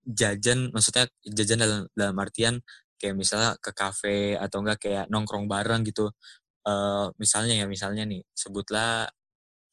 [0.06, 2.54] jajan, maksudnya jajan dalam, dalam artian
[3.02, 6.14] kayak misalnya ke kafe atau enggak kayak nongkrong bareng gitu.
[6.62, 9.10] Uh, misalnya ya, misalnya nih, sebutlah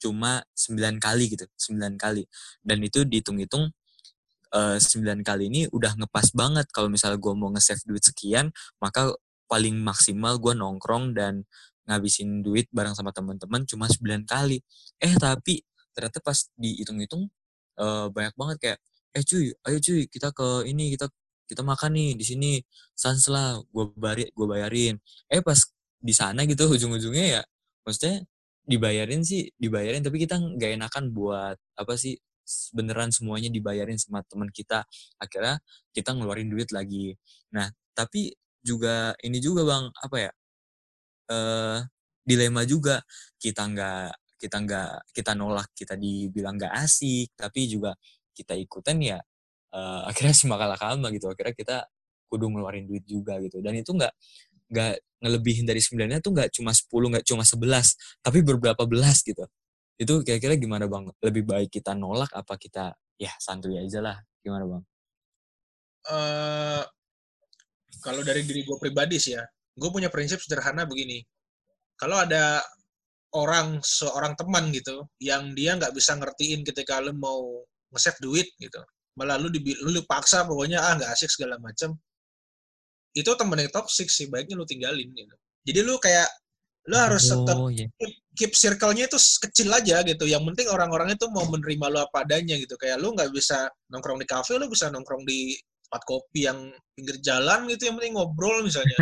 [0.01, 2.25] cuma 9 kali gitu, 9 kali.
[2.65, 3.69] Dan itu dihitung-hitung
[4.57, 8.49] uh, 9 kali ini udah ngepas banget kalau misalnya gue mau nge-save duit sekian,
[8.81, 9.13] maka
[9.45, 11.45] paling maksimal gue nongkrong dan
[11.89, 14.61] ngabisin duit bareng sama teman-teman cuma 9 kali.
[15.01, 15.61] Eh tapi
[15.93, 17.29] ternyata pas dihitung-hitung
[17.79, 18.79] uh, banyak banget kayak
[19.17, 21.09] eh cuy, ayo cuy kita ke ini kita
[21.49, 22.51] kita makan nih di sini
[22.93, 24.95] sans lah gue bari gue bayarin.
[25.31, 25.57] Eh pas
[25.99, 27.41] di sana gitu ujung-ujungnya ya
[27.83, 28.23] maksudnya
[28.69, 32.15] dibayarin sih dibayarin tapi kita nggak enakan buat apa sih
[32.73, 34.85] beneran semuanya dibayarin sama teman kita.
[35.17, 35.57] Akhirnya
[35.95, 37.17] kita ngeluarin duit lagi.
[37.55, 40.31] Nah tapi juga ini juga bang apa ya
[41.29, 41.79] eh
[42.25, 43.01] dilema juga
[43.41, 47.93] kita nggak kita nggak kita nolak kita dibilang nggak asik tapi juga
[48.31, 49.19] kita ikutan ya
[49.75, 51.77] uh, akhirnya si makalah kalma gitu akhirnya kita
[52.29, 53.59] kudu ngeluarin duit juga gitu.
[53.59, 54.13] Dan itu nggak
[54.69, 54.93] nggak
[55.25, 59.43] ngelebihin dari sembilannya tuh nggak cuma 10 nggak cuma 11 tapi beberapa belas gitu.
[59.99, 61.09] Itu kira-kira gimana bang?
[61.19, 64.17] Lebih baik kita nolak apa kita ya santuy aja lah.
[64.45, 64.83] Gimana bang?
[66.07, 66.83] Uh,
[67.99, 69.43] kalau dari diri gue pribadi sih ya
[69.75, 71.25] gue punya prinsip sederhana begini.
[71.99, 72.63] Kalau ada
[73.37, 77.61] orang seorang teman gitu yang dia nggak bisa ngertiin ketika lo mau
[77.93, 78.81] nge-save duit gitu.
[79.17, 81.93] Malah lu, di, lu paksa pokoknya ah nggak asik segala macam
[83.17, 85.35] itu temen yang toxic sih baiknya lu tinggalin gitu.
[85.65, 86.29] Jadi lu kayak
[86.89, 87.89] lu harus oh, tetap yeah.
[87.97, 90.25] keep, keep circle-nya itu kecil aja gitu.
[90.29, 92.77] Yang penting orang-orangnya tuh mau menerima lu apa adanya gitu.
[92.77, 95.57] Kayak lu nggak bisa nongkrong di kafe lu bisa nongkrong di
[95.89, 98.97] tempat kopi yang pinggir jalan gitu yang penting ngobrol misalnya.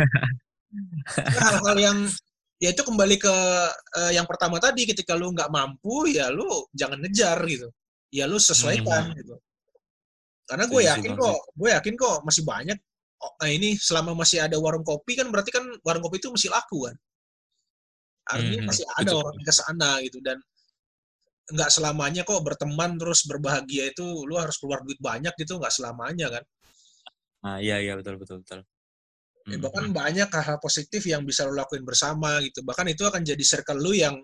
[1.16, 1.98] Nah, hal-hal yang
[2.58, 3.34] ya itu kembali ke
[3.98, 7.70] uh, yang pertama tadi ketika lu nggak mampu ya lu jangan ngejar gitu
[8.10, 9.16] ya lu sesuaikan hmm.
[9.22, 9.34] gitu
[10.48, 12.78] karena gue yakin kok, gue yakin kok masih banyak.
[13.20, 16.48] Oh, nah ini selama masih ada warung kopi kan berarti kan warung kopi itu masih
[16.48, 16.96] laku kan.
[18.32, 19.20] Artinya hmm, masih ada betul.
[19.20, 20.38] orang ke sana gitu dan
[21.48, 26.40] nggak selamanya kok berteman terus berbahagia itu lu harus keluar duit banyak gitu nggak selamanya
[26.40, 26.44] kan.
[27.44, 28.64] Ah iya iya betul betul betul.
[29.48, 32.60] Ya, bahkan banyak hal-hal positif yang bisa lu lakuin bersama gitu.
[32.60, 34.14] Bahkan itu akan jadi circle lu yang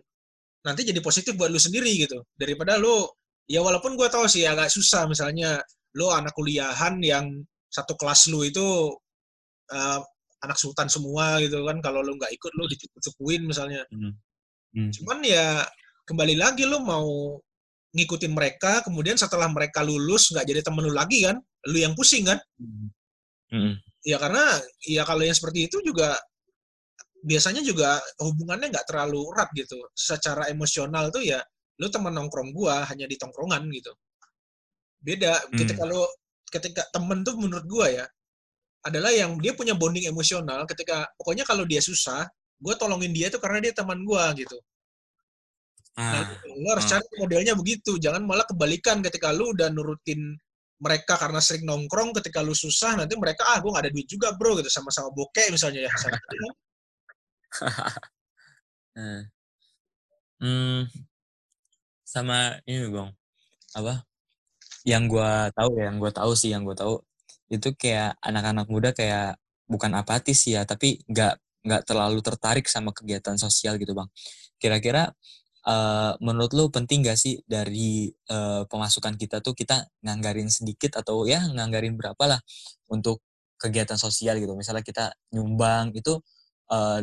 [0.65, 2.21] nanti jadi positif buat lu sendiri gitu.
[2.37, 3.09] Daripada lu
[3.49, 5.61] ya walaupun gue tahu sih agak susah misalnya
[5.95, 7.29] lo anak kuliahan yang
[7.69, 8.93] satu kelas lu itu
[9.73, 10.01] uh,
[10.45, 14.13] anak sultan semua gitu kan kalau lo nggak ikut lo dicukup-cukuin misalnya hmm.
[14.77, 14.91] Hmm.
[14.93, 15.65] cuman ya
[16.09, 17.39] kembali lagi lo mau
[17.95, 21.39] ngikutin mereka kemudian setelah mereka lulus nggak jadi temen lu lagi kan
[21.71, 22.89] lu yang pusing kan hmm.
[23.55, 23.75] Hmm.
[24.05, 26.15] Ya karena ya kalau yang seperti itu juga
[27.25, 31.41] biasanya juga hubungannya nggak terlalu erat gitu secara emosional tuh ya
[31.81, 33.91] lu teman nongkrong gua hanya di tongkrongan gitu
[35.05, 35.37] Beda.
[35.37, 35.61] Hmm.
[35.61, 36.09] Ketika lo
[36.49, 38.07] ketika temen tuh menurut gua ya
[38.89, 42.29] adalah yang dia punya bonding emosional ketika pokoknya kalau dia susah,
[42.61, 44.57] gue tolongin dia tuh karena dia teman gua gitu.
[45.97, 46.29] Nah, ah.
[46.45, 47.01] lo harus ah.
[47.01, 47.97] cari modelnya begitu.
[47.97, 50.37] Jangan malah kebalikan ketika lu udah nurutin
[50.83, 54.35] mereka karena sering nongkrong ketika lu susah nanti mereka ah gue gak ada duit juga
[54.35, 56.19] bro gitu sama-sama bokeh misalnya ya sama
[58.99, 59.23] hmm.
[60.43, 60.81] hmm.
[62.03, 63.11] sama ini bang
[63.75, 64.03] apa
[64.85, 67.01] yang gue tahu ya yang gue tahu sih yang gue tahu
[67.49, 73.41] itu kayak anak-anak muda kayak bukan apatis ya tapi nggak nggak terlalu tertarik sama kegiatan
[73.41, 74.09] sosial gitu bang
[74.61, 75.15] kira-kira
[75.69, 81.25] uh, menurut lo penting gak sih dari uh, pemasukan kita tuh kita nganggarin sedikit atau
[81.29, 82.41] ya nganggarin berapa lah
[82.93, 83.21] untuk
[83.59, 86.21] kegiatan sosial gitu misalnya kita nyumbang itu
[86.73, 87.01] uh,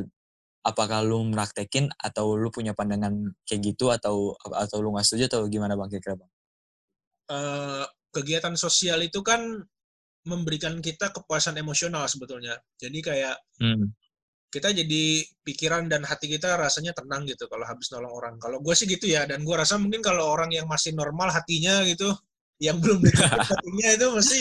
[0.61, 5.49] apakah lu meraktekin atau lu punya pandangan kayak gitu atau atau lu nggak setuju atau
[5.49, 6.31] gimana bang kira-kira bang?
[7.31, 9.63] uh, kegiatan sosial itu kan
[10.27, 12.59] memberikan kita kepuasan emosional sebetulnya.
[12.77, 13.89] Jadi kayak hmm.
[14.51, 15.03] Kita jadi
[15.47, 18.35] pikiran dan hati kita rasanya tenang gitu kalau habis nolong orang.
[18.35, 21.87] Kalau gue sih gitu ya, dan gue rasa mungkin kalau orang yang masih normal hatinya
[21.87, 22.11] gitu,
[22.59, 24.39] yang belum ditutup hatinya itu mesti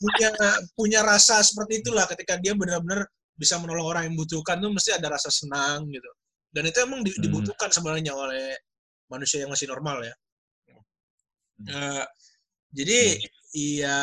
[0.00, 0.30] punya
[0.78, 5.10] punya rasa seperti itulah ketika dia benar-benar bisa menolong orang yang membutuhkan tuh mesti ada
[5.10, 6.10] rasa senang gitu.
[6.54, 7.18] Dan itu emang hmm.
[7.18, 8.54] dibutuhkan sebenarnya oleh
[9.10, 10.14] manusia yang masih normal ya.
[11.60, 12.04] Uh,
[12.72, 13.26] jadi hmm.
[13.52, 13.98] iya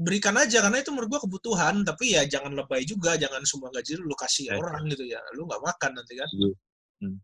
[0.00, 4.00] berikan aja karena itu menurut gua kebutuhan tapi ya jangan lebay juga jangan semua gaji
[4.00, 4.54] lu kasih ya.
[4.56, 6.50] orang gitu ya lu nggak makan nanti kan iya.
[7.04, 7.16] hmm.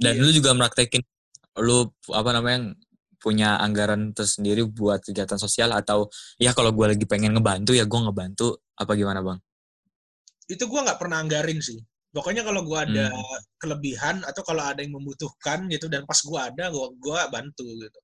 [0.00, 0.22] dan iya.
[0.24, 1.02] lu juga meraktekin
[1.60, 1.84] lu
[2.16, 2.72] apa namanya
[3.18, 6.06] punya anggaran tersendiri buat kegiatan sosial atau
[6.38, 9.38] ya kalau gue lagi pengen ngebantu ya gue ngebantu apa gimana bang
[10.48, 11.76] itu gue nggak pernah anggarin sih
[12.08, 13.42] pokoknya kalau gue ada Hmm.
[13.60, 18.00] kelebihan atau kalau ada yang membutuhkan gitu dan pas gue ada gue gua bantu gitu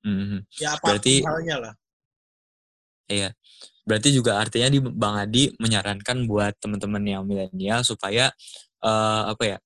[0.00, 0.46] Mhm.
[0.56, 1.74] ya apa Berarti- halnya lah
[3.10, 3.34] Iya.
[3.82, 8.30] Berarti juga artinya di Bang Adi menyarankan buat teman-teman yang milenial supaya
[8.80, 9.58] eh, apa ya?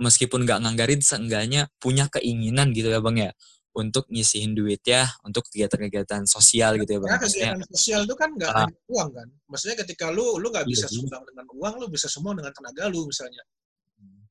[0.00, 3.36] Meskipun nggak nganggarin, seenggaknya punya keinginan gitu ya Bang ya
[3.70, 7.10] untuk nyisihin duit ya untuk kegiatan-kegiatan sosial gitu ya Bang.
[7.20, 8.66] Maksudnya, kegiatan sosial itu kan nggak Ah.
[8.66, 10.96] hanya uang kan maksudnya ketika lu lu nggak Iya bisa juga.
[10.98, 13.42] sumbang dengan uang lu bisa sumbang dengan tenaga lu misalnya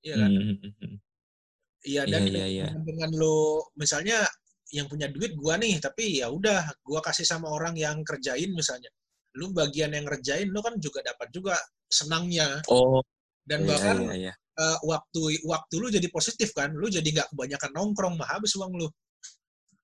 [0.03, 0.95] iya kan hmm, hmm, hmm.
[1.87, 2.67] Iya dan Iya, iya, iya.
[2.83, 3.37] dengan, lo
[3.79, 4.27] misalnya
[4.73, 8.89] yang punya duit gua nih tapi ya udah gua kasih sama orang yang kerjain misalnya.
[9.37, 11.55] Lu bagian yang ngerjain lu kan juga dapat juga
[11.89, 13.01] senangnya Oh,
[13.45, 14.33] dan iya, bahkan iya, iya.
[14.33, 16.69] eh, waktu waktu lu jadi positif kan.
[16.73, 18.87] Lu jadi nggak kebanyakan nongkrong mah habis uang lu.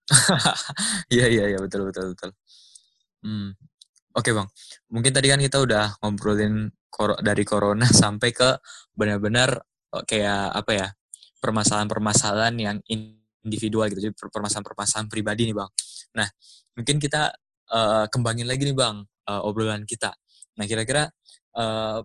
[1.14, 2.30] Iya, iya, iya, betul, betul, betul.
[3.26, 3.58] Hmm.
[4.16, 4.48] Oke Bang,
[4.88, 8.56] mungkin tadi kan kita udah ngobrolin kor- dari corona sampai ke
[8.96, 9.60] benar-benar
[9.98, 10.88] eh, kayak apa ya
[11.44, 12.78] permasalahan-permasalahan yang
[13.46, 15.70] individual gitu, jadi per- permasalahan-permasalahan pribadi nih Bang.
[16.18, 16.28] Nah,
[16.76, 17.32] mungkin kita
[17.72, 20.12] eh, kembangin lagi nih Bang eh, obrolan kita.
[20.58, 21.08] Nah, kira-kira
[21.56, 22.00] eh,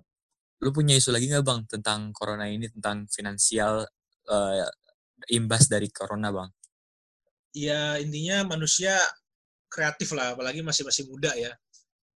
[0.61, 3.89] lu punya isu lagi nggak Bang tentang corona ini, tentang finansial
[4.29, 4.69] eh,
[5.33, 6.51] imbas dari corona Bang?
[7.51, 8.95] Ya intinya manusia
[9.67, 11.51] kreatif lah apalagi masih masih muda ya.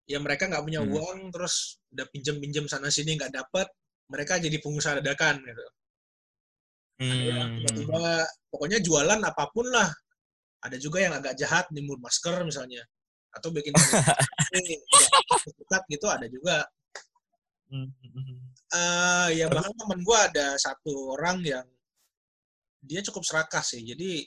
[0.06, 0.94] Ya mereka nggak punya Hmm.
[0.94, 3.66] uang terus udah pinjem-pinjem sana sini nggak dapat
[4.12, 5.66] mereka jadi pengusaha dadakan gitu.
[7.04, 7.58] Yang Hmm.
[7.60, 8.04] tiba-tiba
[8.50, 9.90] pokoknya jualan apa pun lah.
[10.64, 12.80] Ada juga yang agak jahat nimbun masker misalnya.
[13.36, 13.74] Atau bikin
[14.58, 14.78] ini
[15.60, 16.64] dekat gitu ada juga.
[18.74, 21.66] Eh ya bahkan teman gue ada satu orang yang
[22.80, 23.82] dia cukup serakah sih.
[23.82, 24.24] Jadi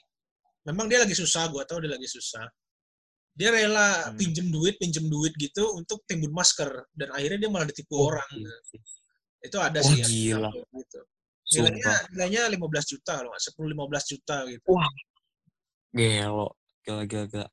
[0.67, 2.45] memang dia lagi susah gue tahu dia lagi susah.
[3.37, 4.17] Dia rela Hmm.
[4.17, 6.69] pinjem duit pinjem duit gitu untuk timbun masker.
[6.93, 8.29] Dan akhirnya dia malah ditipu Oh, orang.
[9.47, 10.51] itu ada Wah, sih gila.
[10.51, 11.01] gitu
[11.55, 14.75] nilainya nilainya 15 juta loh 10 15 juta gitu
[15.97, 16.53] Gelo.
[16.85, 17.47] Gila, gila, gila.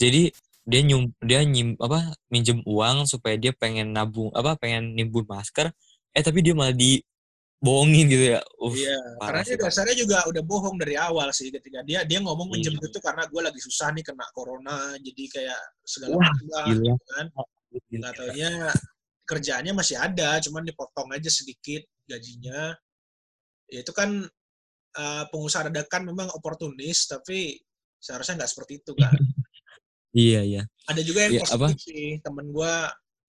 [0.00, 5.26] Jadi dia nyum dia nyim apa minjem uang supaya dia pengen nabung apa pengen nimbun
[5.26, 5.74] masker
[6.14, 8.40] eh tapi dia malah dibohongin gitu ya.
[8.62, 12.18] Uff, Iya, karena dia sih, dasarnya juga udah bohong dari awal sih ketika dia dia
[12.22, 12.78] ngomong Iya.
[12.78, 17.26] itu karena gue lagi susah nih kena corona jadi kayak segala Wah, macam gitu kan.
[17.72, 17.98] Gila.
[17.98, 18.50] Nggak taunya
[19.22, 22.74] kerjaannya masih ada, cuman dipotong aja sedikit gajinya.
[23.72, 24.28] Ya itu kan
[24.92, 27.56] eh, pengusaha dadakan memang oportunis, tapi
[27.96, 29.16] seharusnya nggak seperti itu kan.
[30.12, 30.62] Iya, iya.
[30.92, 31.72] Ada juga yang Iya, apa?
[31.72, 32.74] sih, temen gue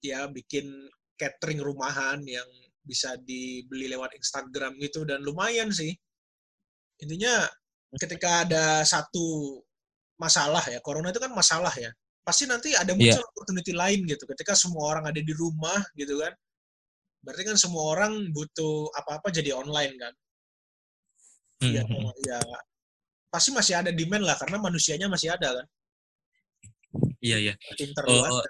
[0.03, 0.67] ya bikin
[1.15, 2.43] catering rumahan yang
[2.83, 5.95] bisa dibeli lewat Instagram gitu dan lumayan sih.
[6.99, 7.47] Intinya
[7.95, 9.63] ketika ada satu
[10.19, 11.87] masalah ya, corona itu kan masalah ya.
[12.19, 13.15] Pasti nanti ada Iya.
[13.15, 14.27] muncul opportunity lain gitu.
[14.27, 16.35] Ketika semua orang ada di rumah gitu kan.
[17.23, 20.11] Berarti kan semua orang butuh apa-apa jadi online kan.
[21.63, 21.83] Ya,
[22.27, 22.39] ya
[23.33, 25.65] pasti masih ada demand lah karena manusianya masih ada kan.
[27.17, 27.53] Iya, iya.
[27.79, 28.45] Eh, ada.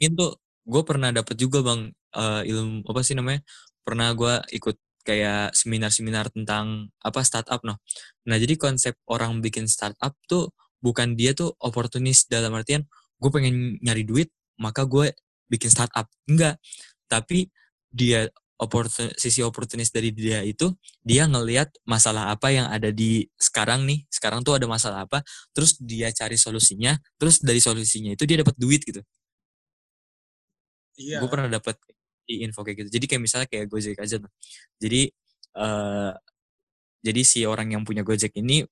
[0.00, 0.26] itu
[0.68, 3.44] gue pernah dapet juga bang eh, ilmu apa sih namanya
[3.84, 7.80] pernah gue ikut kayak seminar-seminar tentang apa startup noh
[8.28, 10.52] nah jadi konsep orang bikin startup tuh
[10.84, 12.84] bukan dia tuh oportunis dalam artian
[13.16, 14.28] gue pengen nyari duit
[14.60, 15.16] maka gue
[15.48, 16.60] bikin startup enggak
[17.08, 17.48] tapi
[17.88, 20.74] dia oportun sisi oportunis dari dia itu
[21.06, 25.22] dia ngelihat masalah apa yang ada di sekarang nih sekarang tuh ada masalah apa
[25.54, 29.02] terus dia cari solusinya terus dari solusinya itu dia dapat duit gitu
[30.98, 31.22] Iya.
[31.22, 31.78] gue pernah dapat
[32.28, 32.90] info kayak gitu.
[33.00, 34.32] Jadi kayak misalnya kayak Gojek aja tuh.
[34.82, 35.08] Jadi
[35.58, 36.12] eh
[37.06, 38.66] jadi si orang yang punya Gojek ini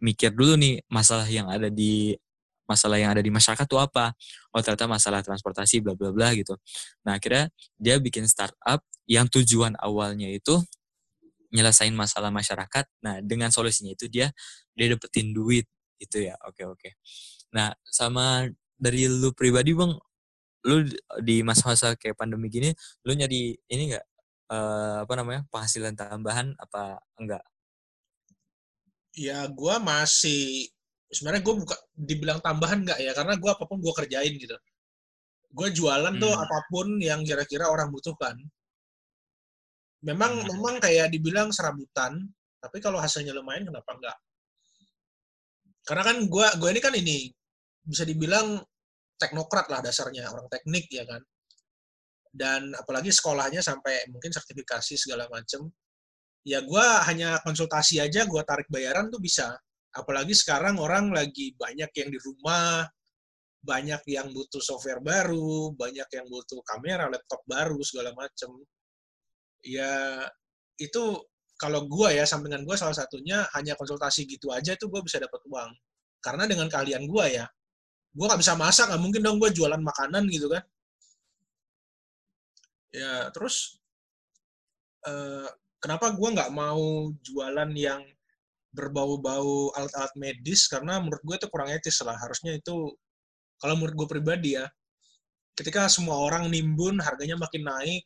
[0.00, 2.14] mikir dulu nih masalah yang ada di
[2.64, 4.12] masalah yang ada di masyarakat tuh apa?
[4.52, 6.56] Oh ternyata masalah transportasi bla bla bla gitu.
[7.04, 10.60] Nah akhirnya dia bikin startup yang tujuan awalnya itu
[11.54, 12.84] nyelesain masalah masyarakat.
[13.04, 14.32] Nah dengan solusinya itu dia
[14.74, 15.68] dia dapetin duit
[16.00, 16.34] gitu ya.
[16.48, 16.98] Oke oke.
[17.54, 19.94] Nah sama dari lu pribadi bang,
[20.66, 20.76] lu
[21.22, 22.74] di masa-masa kayak pandemi gini,
[23.06, 24.04] lu nyari ini enggak
[24.50, 27.44] eh, apa namanya penghasilan tambahan apa enggak?
[29.14, 30.73] Ya gue masih
[31.10, 34.56] sebenarnya gue buka dibilang tambahan nggak ya karena gue apa pun gue kerjain gitu.
[35.54, 36.44] Gue jualan tuh Hmm.
[36.44, 38.34] apa pun yang kira-kira orang butuhkan.
[40.04, 40.46] Memang Hmm.
[40.52, 42.18] memang kayak dibilang serabutan,
[42.60, 44.18] tapi kalau hasilnya lumayan kenapa enggak?
[45.84, 47.18] Karena kan gue gue ini kan ini
[47.84, 48.60] bisa dibilang
[49.20, 51.22] teknokrat lah dasarnya orang teknik ya kan.
[52.34, 55.70] Dan apalagi sekolahnya sampai mungkin sertifikasi segala macem.
[56.44, 59.54] Ya gue hanya konsultasi aja, gue tarik bayaran tuh bisa.
[59.94, 62.82] Apalagi sekarang orang lagi banyak yang di rumah,
[63.64, 68.50] banyak yang butuh software baru, banyak yang butuh kamera, laptop baru segala macem.
[69.64, 70.20] ya
[70.76, 71.24] itu
[71.56, 75.40] kalau gue ya sampingan gue salah satunya hanya konsultasi gitu aja tuh gue bisa dapat
[75.48, 75.70] uang
[76.20, 77.46] karena dengan kalian gue ya
[78.14, 80.60] gue nggak bisa masak nggak mungkin dong gue jualan makanan gitu kan
[82.94, 83.80] ya terus
[85.06, 85.48] eh,
[85.82, 88.02] kenapa gue nggak mau jualan yang
[88.74, 92.18] berbau-bau alat-alat medis karena menurut gue itu kurang etis lah.
[92.18, 92.90] Harusnya itu
[93.62, 94.66] kalau menurut gue pribadi ya
[95.54, 98.02] ketika semua orang nimbun harganya makin naik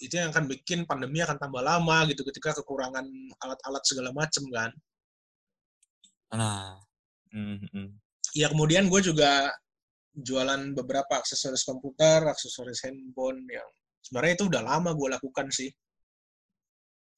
[0.00, 3.04] itu yang akan bikin pandemi akan tambah lama gitu ketika kekurangan
[3.42, 4.70] alat-alat segala macem kan.
[6.32, 6.78] Nah,
[7.34, 8.00] mm-mm.
[8.32, 9.50] ya kemudian gue juga
[10.14, 13.66] jualan beberapa aksesoris komputer aksesoris handphone yang
[14.00, 15.68] sebenarnya itu udah lama gue lakukan sih.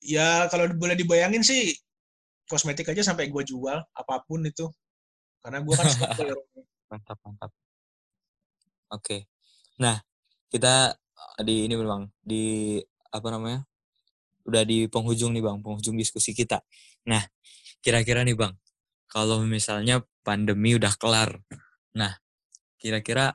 [0.03, 1.71] Ya kalau boleh dibayangin sih
[2.51, 4.69] kosmetik aja sampai gue jual apa pun itu
[5.43, 5.87] karena gue kan
[6.93, 7.51] mantap mantap.
[8.93, 9.25] Oke.
[9.81, 9.97] Nah,
[10.53, 10.93] kita
[11.41, 12.77] di ini bang di
[13.09, 13.65] apa namanya?
[14.45, 16.61] Udah di penghujung nih bang, penghujung diskusi kita.
[17.09, 17.25] Nah,
[17.81, 18.53] kira-kira nih bang,
[19.09, 21.41] kalau misalnya pandemi udah kelar,
[21.97, 22.21] nah
[22.77, 23.35] kira-kira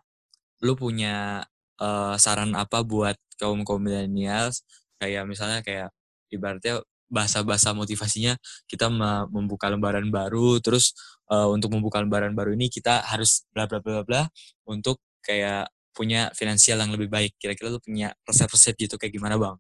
[0.61, 1.45] lu punya
[1.81, 4.61] eh, saran apa buat kaum kaum milenials?
[5.01, 5.89] Kayak misalnya kayak
[6.29, 8.35] ibaratnya bahasa-bahasa motivasinya
[8.67, 10.93] kita me- membuka lembaran baru, terus
[11.31, 14.21] eh, untuk membuka lembaran baru ini kita harus bla bla bla bla
[14.67, 17.35] untuk kayak punya finansial yang lebih baik.
[17.41, 19.57] Kira-kira lu punya resep-resep gitu kayak gimana bang?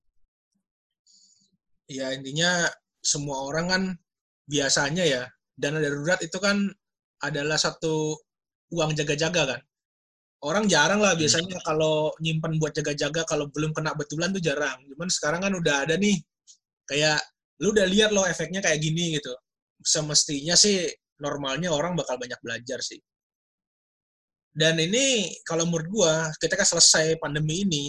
[1.87, 2.67] ya intinya
[2.99, 3.83] semua orang kan
[4.47, 5.23] biasanya ya
[5.55, 6.67] dana darurat itu kan
[7.23, 8.13] adalah satu
[8.75, 9.61] uang jaga-jaga kan
[10.43, 15.09] orang jarang lah biasanya kalau nyimpan buat jaga-jaga kalau belum kena betulan tuh jarang cuman
[15.09, 16.19] sekarang kan udah ada nih
[16.85, 17.17] kayak
[17.61, 19.33] lu udah lihat loh efeknya kayak gini gitu.
[19.81, 20.85] Semestinya sih
[21.21, 23.01] normalnya orang bakal banyak belajar sih.
[24.57, 27.85] Dan ini kalau menurut gua ketika selesai pandemi ini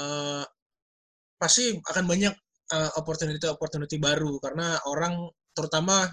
[0.00, 0.44] eh,
[1.36, 2.34] pasti akan banyak
[2.72, 4.40] eh, opportunity opportunity baru.
[4.40, 6.08] Karena orang terutama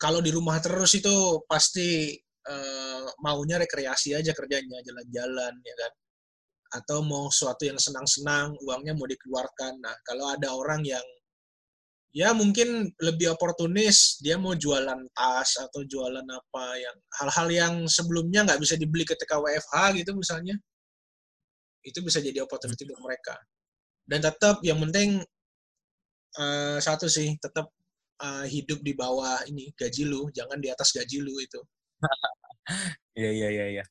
[0.00, 2.14] kalau di rumah terus itu pasti
[2.46, 5.92] eh, maunya rekreasi aja kerjanya jalan-jalan ya kan?
[6.82, 9.78] Atau mau sesuatu yang senang-senang uangnya mau dikeluarkan.
[9.82, 11.02] Nah kalau ada orang yang
[12.10, 18.42] ya mungkin lebih oportunis dia mau jualan tas atau jualan apa yang hal-hal yang sebelumnya
[18.42, 20.58] nggak bisa dibeli ketika WFH gitu misalnya.
[21.80, 23.38] Itu bisa jadi opportunity buat mereka.
[24.04, 25.22] Dan tetap yang penting
[26.38, 27.70] eh, satu sih tetap
[28.20, 31.60] eh, hidup di bawah ini gaji lu jangan di atas gaji lu itu.
[33.18, 33.84] Iya iya iya iya.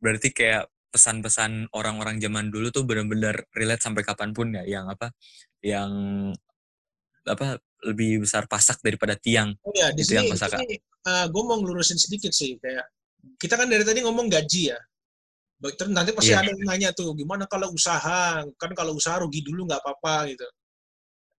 [0.00, 5.12] Berarti kayak pesan-pesan orang-orang zaman dulu tuh benar-benar relate sampai kapan pun ya, yang apa,
[5.64, 5.92] yang
[7.26, 9.54] apa lebih besar pasak daripada tiang.
[9.62, 10.58] oh ya di yang sini, kosaka.
[11.28, 12.86] gue mau ngelurusin sedikit sih kayak
[13.38, 14.78] kita kan dari tadi ngomong gaji ya
[15.62, 16.42] Baik, terus nanti pasti Iya.
[16.42, 20.46] ada yang nanya tuh gimana kalau usaha kan kalau usaha rugi dulu nggak apa-apa gitu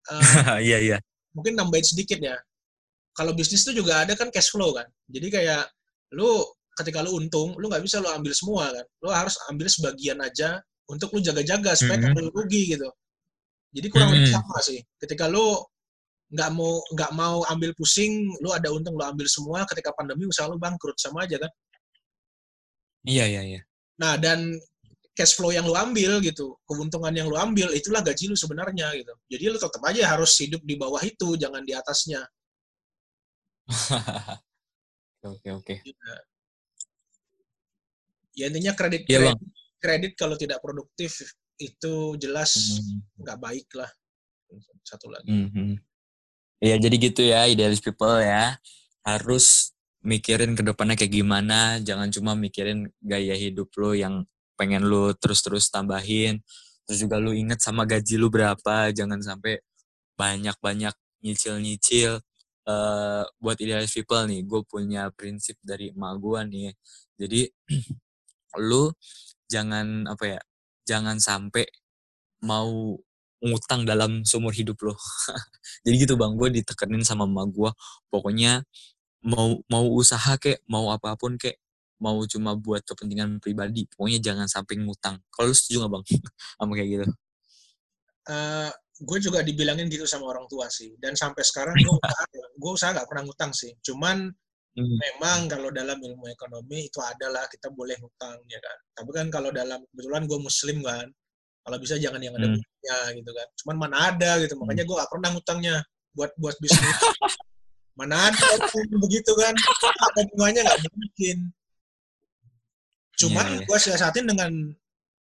[0.03, 0.19] Eh,
[0.71, 0.97] Iya iya.
[1.31, 2.35] mungkin nambahin sedikit ya.
[3.15, 4.83] Kalau bisnis itu juga ada kan cash flow kan.
[5.07, 5.63] Jadi kayak
[6.15, 6.43] lu
[6.75, 8.85] ketika lu untung, lu nggak bisa lu ambil semua kan.
[8.99, 10.59] Lu harus ambil sebagian aja
[10.91, 12.89] untuk lu jaga-jaga supaya nggak lu rugi gitu.
[13.73, 14.35] Jadi kurang lebih Mhm.
[14.35, 14.79] sama sih.
[14.99, 15.55] Ketika lu
[16.33, 19.63] nggak mau nggak mau ambil pusing, lu ada untung lu ambil semua.
[19.69, 21.51] Ketika pandemi usaha lu bangkrut sama aja kan.
[23.05, 23.61] Iya iya iya.
[24.01, 24.57] Nah dan
[25.13, 29.13] cash flow yang lu ambil gitu, keuntungan yang lu ambil itulah gaji lu sebenarnya gitu.
[29.29, 32.25] Jadi lu tetap aja harus hidup di bawah itu, jangan di atasnya.
[35.23, 35.75] Oke oke.
[38.35, 39.39] ya intinya kredit Iya, kredit, Bang.
[39.79, 41.15] kredit kalau tidak produktif
[41.55, 43.23] itu jelas Mhm.
[43.23, 43.87] nggak baik lah
[44.83, 45.79] satu lagi Mhm.
[46.63, 48.56] Iya jadi gitu ya idealis people ya.
[49.04, 54.24] Harus mikirin ke depannya kayak gimana jangan cuma mikirin gaya hidup lo yang
[54.55, 56.39] pengen lu terus-terus tambahin.
[56.88, 59.59] Terus juga lu inget sama gaji lu berapa jangan sampai
[60.20, 62.24] banyak-banyak nyicil-nyicil.
[62.64, 66.72] Eh, buat idealis people nih gue punya prinsip dari emak gue nih.
[67.20, 67.41] Jadi
[68.70, 68.91] lu
[69.51, 70.41] jangan apa ya
[70.88, 71.68] jangan sampai
[72.47, 72.95] mau
[73.43, 74.95] ngutang dalam seumur hidup lo.
[75.85, 76.33] Jadi gitu bang.
[76.39, 77.71] Gue ditekenin sama emak gue
[78.07, 78.63] pokoknya
[79.23, 81.59] mau mau usaha kek mau apa pun kek
[82.03, 85.19] mau cuma buat kepentingan pribadi pokoknya jangan sampai ngutang.
[85.31, 86.03] Kalau lu setuju gak bang?
[86.59, 87.05] Sama kayak gitu.
[88.23, 88.69] Eh,
[89.03, 90.95] gue juga dibilangin gitu sama orang tua sih.
[90.95, 93.71] Dan sampai sekarang gue usaha gue usaha nggak pernah ngutang sih.
[93.83, 94.31] Cuman
[94.73, 94.89] Hmm.
[94.97, 98.77] memang kalau dalam ilmu ekonomi itu adalah kita boleh ngutang ya kan?
[98.97, 101.05] Tapi kan kalau dalam kebetulan gue muslim kan
[101.64, 102.59] kalau bisa jangan yang ada Hmm.
[103.16, 103.47] gitu kan.
[103.64, 104.53] Cuman mana ada gitu.
[104.59, 105.76] Makanya gue gak pernah ngutangnya
[106.11, 106.84] buat buat bisnis.
[107.99, 108.47] Mana ada
[108.99, 109.53] begitu kan.
[109.53, 111.38] Ada bunganya nggak mungkin.
[113.14, 113.66] Cuman Iya, iya.
[113.70, 114.51] gue siasatin dengan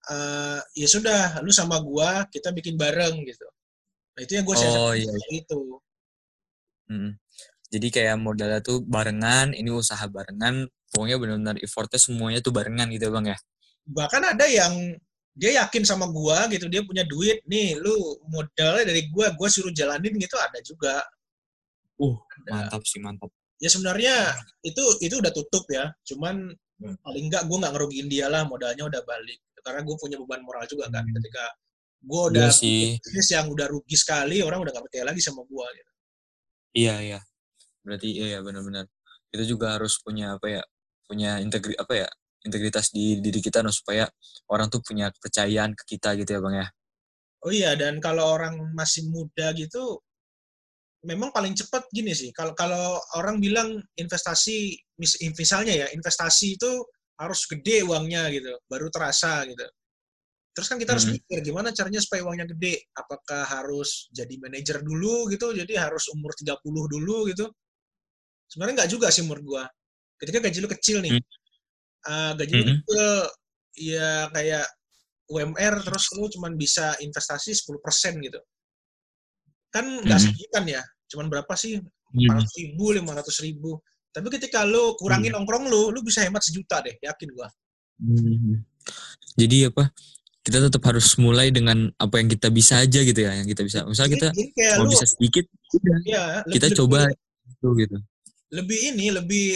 [0.07, 3.45] uh, ya sudah lu sama gua kita bikin bareng gitu.
[4.13, 5.81] Nah itu yang gue Oh, iya, itu.
[6.85, 7.17] Hmm.
[7.71, 13.09] Jadi kayak modalnya tuh barengan, ini usaha barengan, pokoknya benar-benar effortnya semuanya tuh barengan gitu
[13.09, 13.39] bang ya.
[13.81, 14.93] bahkan ada yang
[15.31, 17.95] dia yakin sama gua gitu dia punya duit nih lu
[18.27, 21.03] modalnya dari gua gua suruh jalanin gitu ada juga
[22.01, 22.49] Uh, Ada.
[22.65, 23.29] mantap sih mantap.
[23.61, 24.33] ya sebenarnya
[24.65, 26.49] itu itu udah tutup ya cuman
[26.81, 26.97] Hmm.
[27.05, 30.65] paling enggak gue nggak ngerugiin dia lah modalnya udah balik karena gue punya beban moral
[30.65, 31.13] juga kan Hmm.
[31.13, 31.45] ketika
[32.01, 32.97] gue udah Iya sih.
[32.97, 35.91] bisnis yang udah rugi sekali orang udah gak percaya lagi sama gue gitu.
[36.73, 37.19] Iya iya.
[37.85, 38.89] Berarti iya ya benar-benar.
[39.29, 40.63] Kita juga harus punya apa ya?
[41.05, 42.09] Punya integri apa ya?
[42.41, 44.09] Integritas di diri kita no, supaya
[44.49, 46.67] orang tuh punya kepercayaan ke kita gitu ya bang ya.
[47.41, 49.97] oh iya dan kalau orang masih muda gitu
[51.01, 52.29] memang paling cepat gini sih.
[52.29, 56.71] Kalau kalau orang bilang investasi mis- misalnya ya investasi itu
[57.17, 59.65] harus gede uangnya gitu baru terasa gitu.
[60.53, 61.15] Terus kan kita harus Hmm.
[61.17, 62.85] mikir gimana caranya supaya uangnya gede.
[62.93, 67.49] Apakah harus jadi manajer dulu gitu jadi harus umur 30 dulu gitu?
[68.51, 69.63] Sebenarnya nggak juga sih menurut gua.
[70.21, 71.17] Ketika gaji lu kecil nih
[72.07, 72.63] uh, gaji Mhm.
[72.85, 73.05] kecil
[73.77, 74.65] ya kayak
[75.31, 78.39] UMR terus lu cuman bisa investasi 10% gitu
[79.71, 80.25] kan nggak Mhm.
[80.27, 81.79] segitan ya cuman berapa sih
[82.11, 82.27] Hmm.
[82.27, 83.71] 400 ribu, 500 ribu.
[84.11, 87.47] Tapi ketika lu kurangin nongkrong lu, lu bisa hemat sejuta deh, yakin gua.
[88.03, 88.67] Hmm.
[89.39, 89.87] Jadi apa?
[90.43, 93.87] Kita tetap harus mulai dengan apa yang kita bisa aja gitu ya, yang kita bisa.
[93.87, 94.27] Misal kita
[94.75, 95.47] mau bisa sedikit,
[96.03, 97.97] ya, kita lebih, coba lebih, itu gitu.
[98.51, 99.47] lebih ini, lebih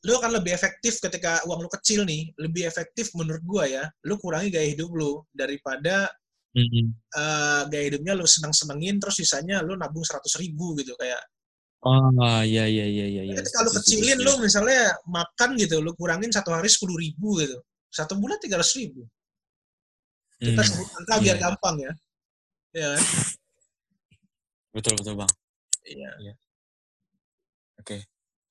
[0.00, 3.84] lu akan lebih efektif ketika uang lu kecil nih, lebih efektif menurut gua ya.
[4.08, 6.08] Lu kurangi gaya hidup lu daripada
[6.50, 6.90] Hmm.
[6.90, 11.22] eh, gaya hidupnya lu senang-senengin terus sisanya lu nabung 100 ribu gitu kayak.
[11.86, 12.10] Oh
[12.42, 13.22] iya iya iya iya.
[13.22, 13.34] iya.
[13.38, 14.26] ketika lu Setuju, kecilin setuju.
[14.26, 17.54] lu misalnya makan gitu, lu kurangin satu hari 10 ribu gitu.
[17.88, 19.06] Satu bulan 300 ribu.
[20.42, 20.66] Kita Hmm.
[20.66, 21.42] sebut angka biar Iya.
[21.44, 21.92] gampang ya.
[22.74, 23.02] Ya kan?
[24.70, 25.30] Betul betul bang.
[25.86, 26.10] Iya.
[27.78, 27.98] Oke.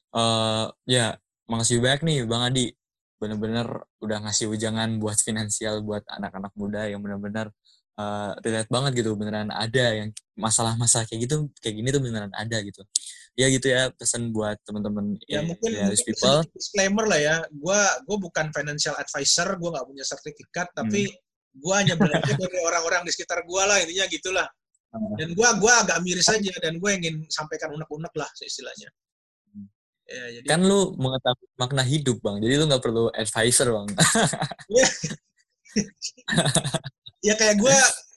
[0.10, 1.08] Eh ya,
[1.50, 2.70] makasih banyak nih Bang Adi.
[3.20, 3.68] Bener-bener
[4.00, 7.52] udah ngasih ujangan buat finansial buat anak-anak muda yang bener-bener
[8.00, 9.18] eh, relate banget gitu.
[9.20, 12.80] Beneran ada yang masalah-masalah kayak gitu, kayak gini tuh beneran ada gitu.
[13.36, 16.40] Ya gitu ya pesan buat teman-teman ya mungkin, idealis mungkin people.
[16.52, 21.16] disclaimer lah ya gua gua bukan financial advisor gua nggak punya sertifikat tapi Hmm.
[21.64, 24.48] gua hanya belajar dari orang-orang di sekitar gua lah intinya gitulah
[24.92, 25.00] Ah.
[25.16, 28.90] dan gua gua agak miris aja dan gue ingin sampaikan unek-unek lah istilahnya.
[30.10, 33.88] Ya jadi Kan lu mengetahui makna hidup bang, jadi lu nggak perlu advisor bang.
[37.22, 37.76] ya kayak gua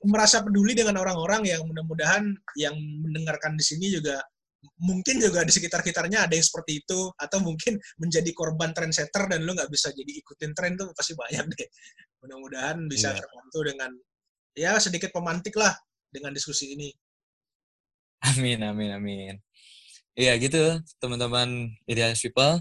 [0.08, 4.18] merasa peduli dengan orang-orang yang mudah-mudahan yang mendengarkan di sini juga
[4.78, 9.58] mungkin juga di sekitar-sekitarnya ada yang seperti itu atau mungkin menjadi korban trendsetter dan lu
[9.58, 11.68] nggak bisa jadi ikutin tren tuh pasti banyak deh
[12.22, 13.18] mudah-mudahan bisa Iya.
[13.18, 13.90] terbantu dengan
[14.54, 15.74] ya sedikit pemantik lah
[16.08, 16.90] dengan diskusi ini
[18.22, 19.34] Amin, amin, amin.
[20.12, 22.60] Iya gitu, teman-teman idealis people.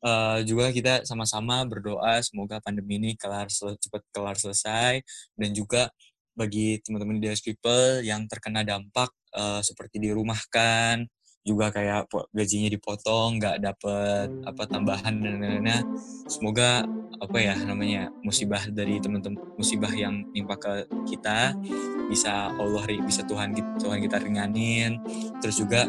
[0.00, 5.04] Eh, juga kita sama-sama berdoa semoga pandemi ini kelar cepat kelar selesai
[5.36, 5.92] dan juga
[6.32, 11.08] bagi teman-teman idealis people yang terkena dampak eh, seperti dirumahkan,
[11.40, 12.04] juga kayak
[12.36, 15.80] gajinya dipotong, nggak dapet apa tambahan dan lain-lainnya.
[16.28, 16.84] Semoga
[17.20, 21.52] apa ya namanya musibah dari teman-teman musibah yang nimpa ke kita
[22.08, 24.96] bisa Allah bisa Tuhan Tuhan kita ringanin
[25.44, 25.84] terus juga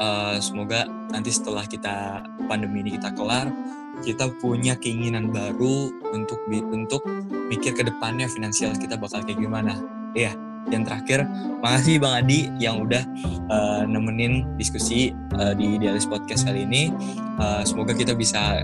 [0.00, 3.52] eh, semoga nanti setelah kita pandemi ini kita kelar
[4.00, 6.40] kita punya keinginan baru untuk
[6.72, 7.04] untuk
[7.52, 9.76] mikir ke depannya finansial kita bakal kayak gimana.
[10.16, 10.34] Iya
[10.68, 11.24] yang terakhir
[11.64, 13.02] makasih Bang Adi yang udah
[13.48, 16.92] eh, nemenin diskusi eh, di Idealis Podcast kali ini.
[17.40, 18.60] Eh, semoga kita bisa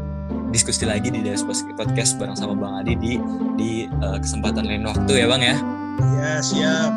[0.53, 3.13] diskusi lagi di Idealis Podcast bareng sama Bang Adi di
[3.57, 5.57] di eh, kesempatan lain waktu ya Bang ya?
[6.21, 6.93] Ya siap.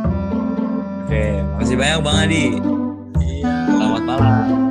[1.07, 2.45] Oke, makasih banyak Bang Adi.
[4.17, 4.68] Bye-bye.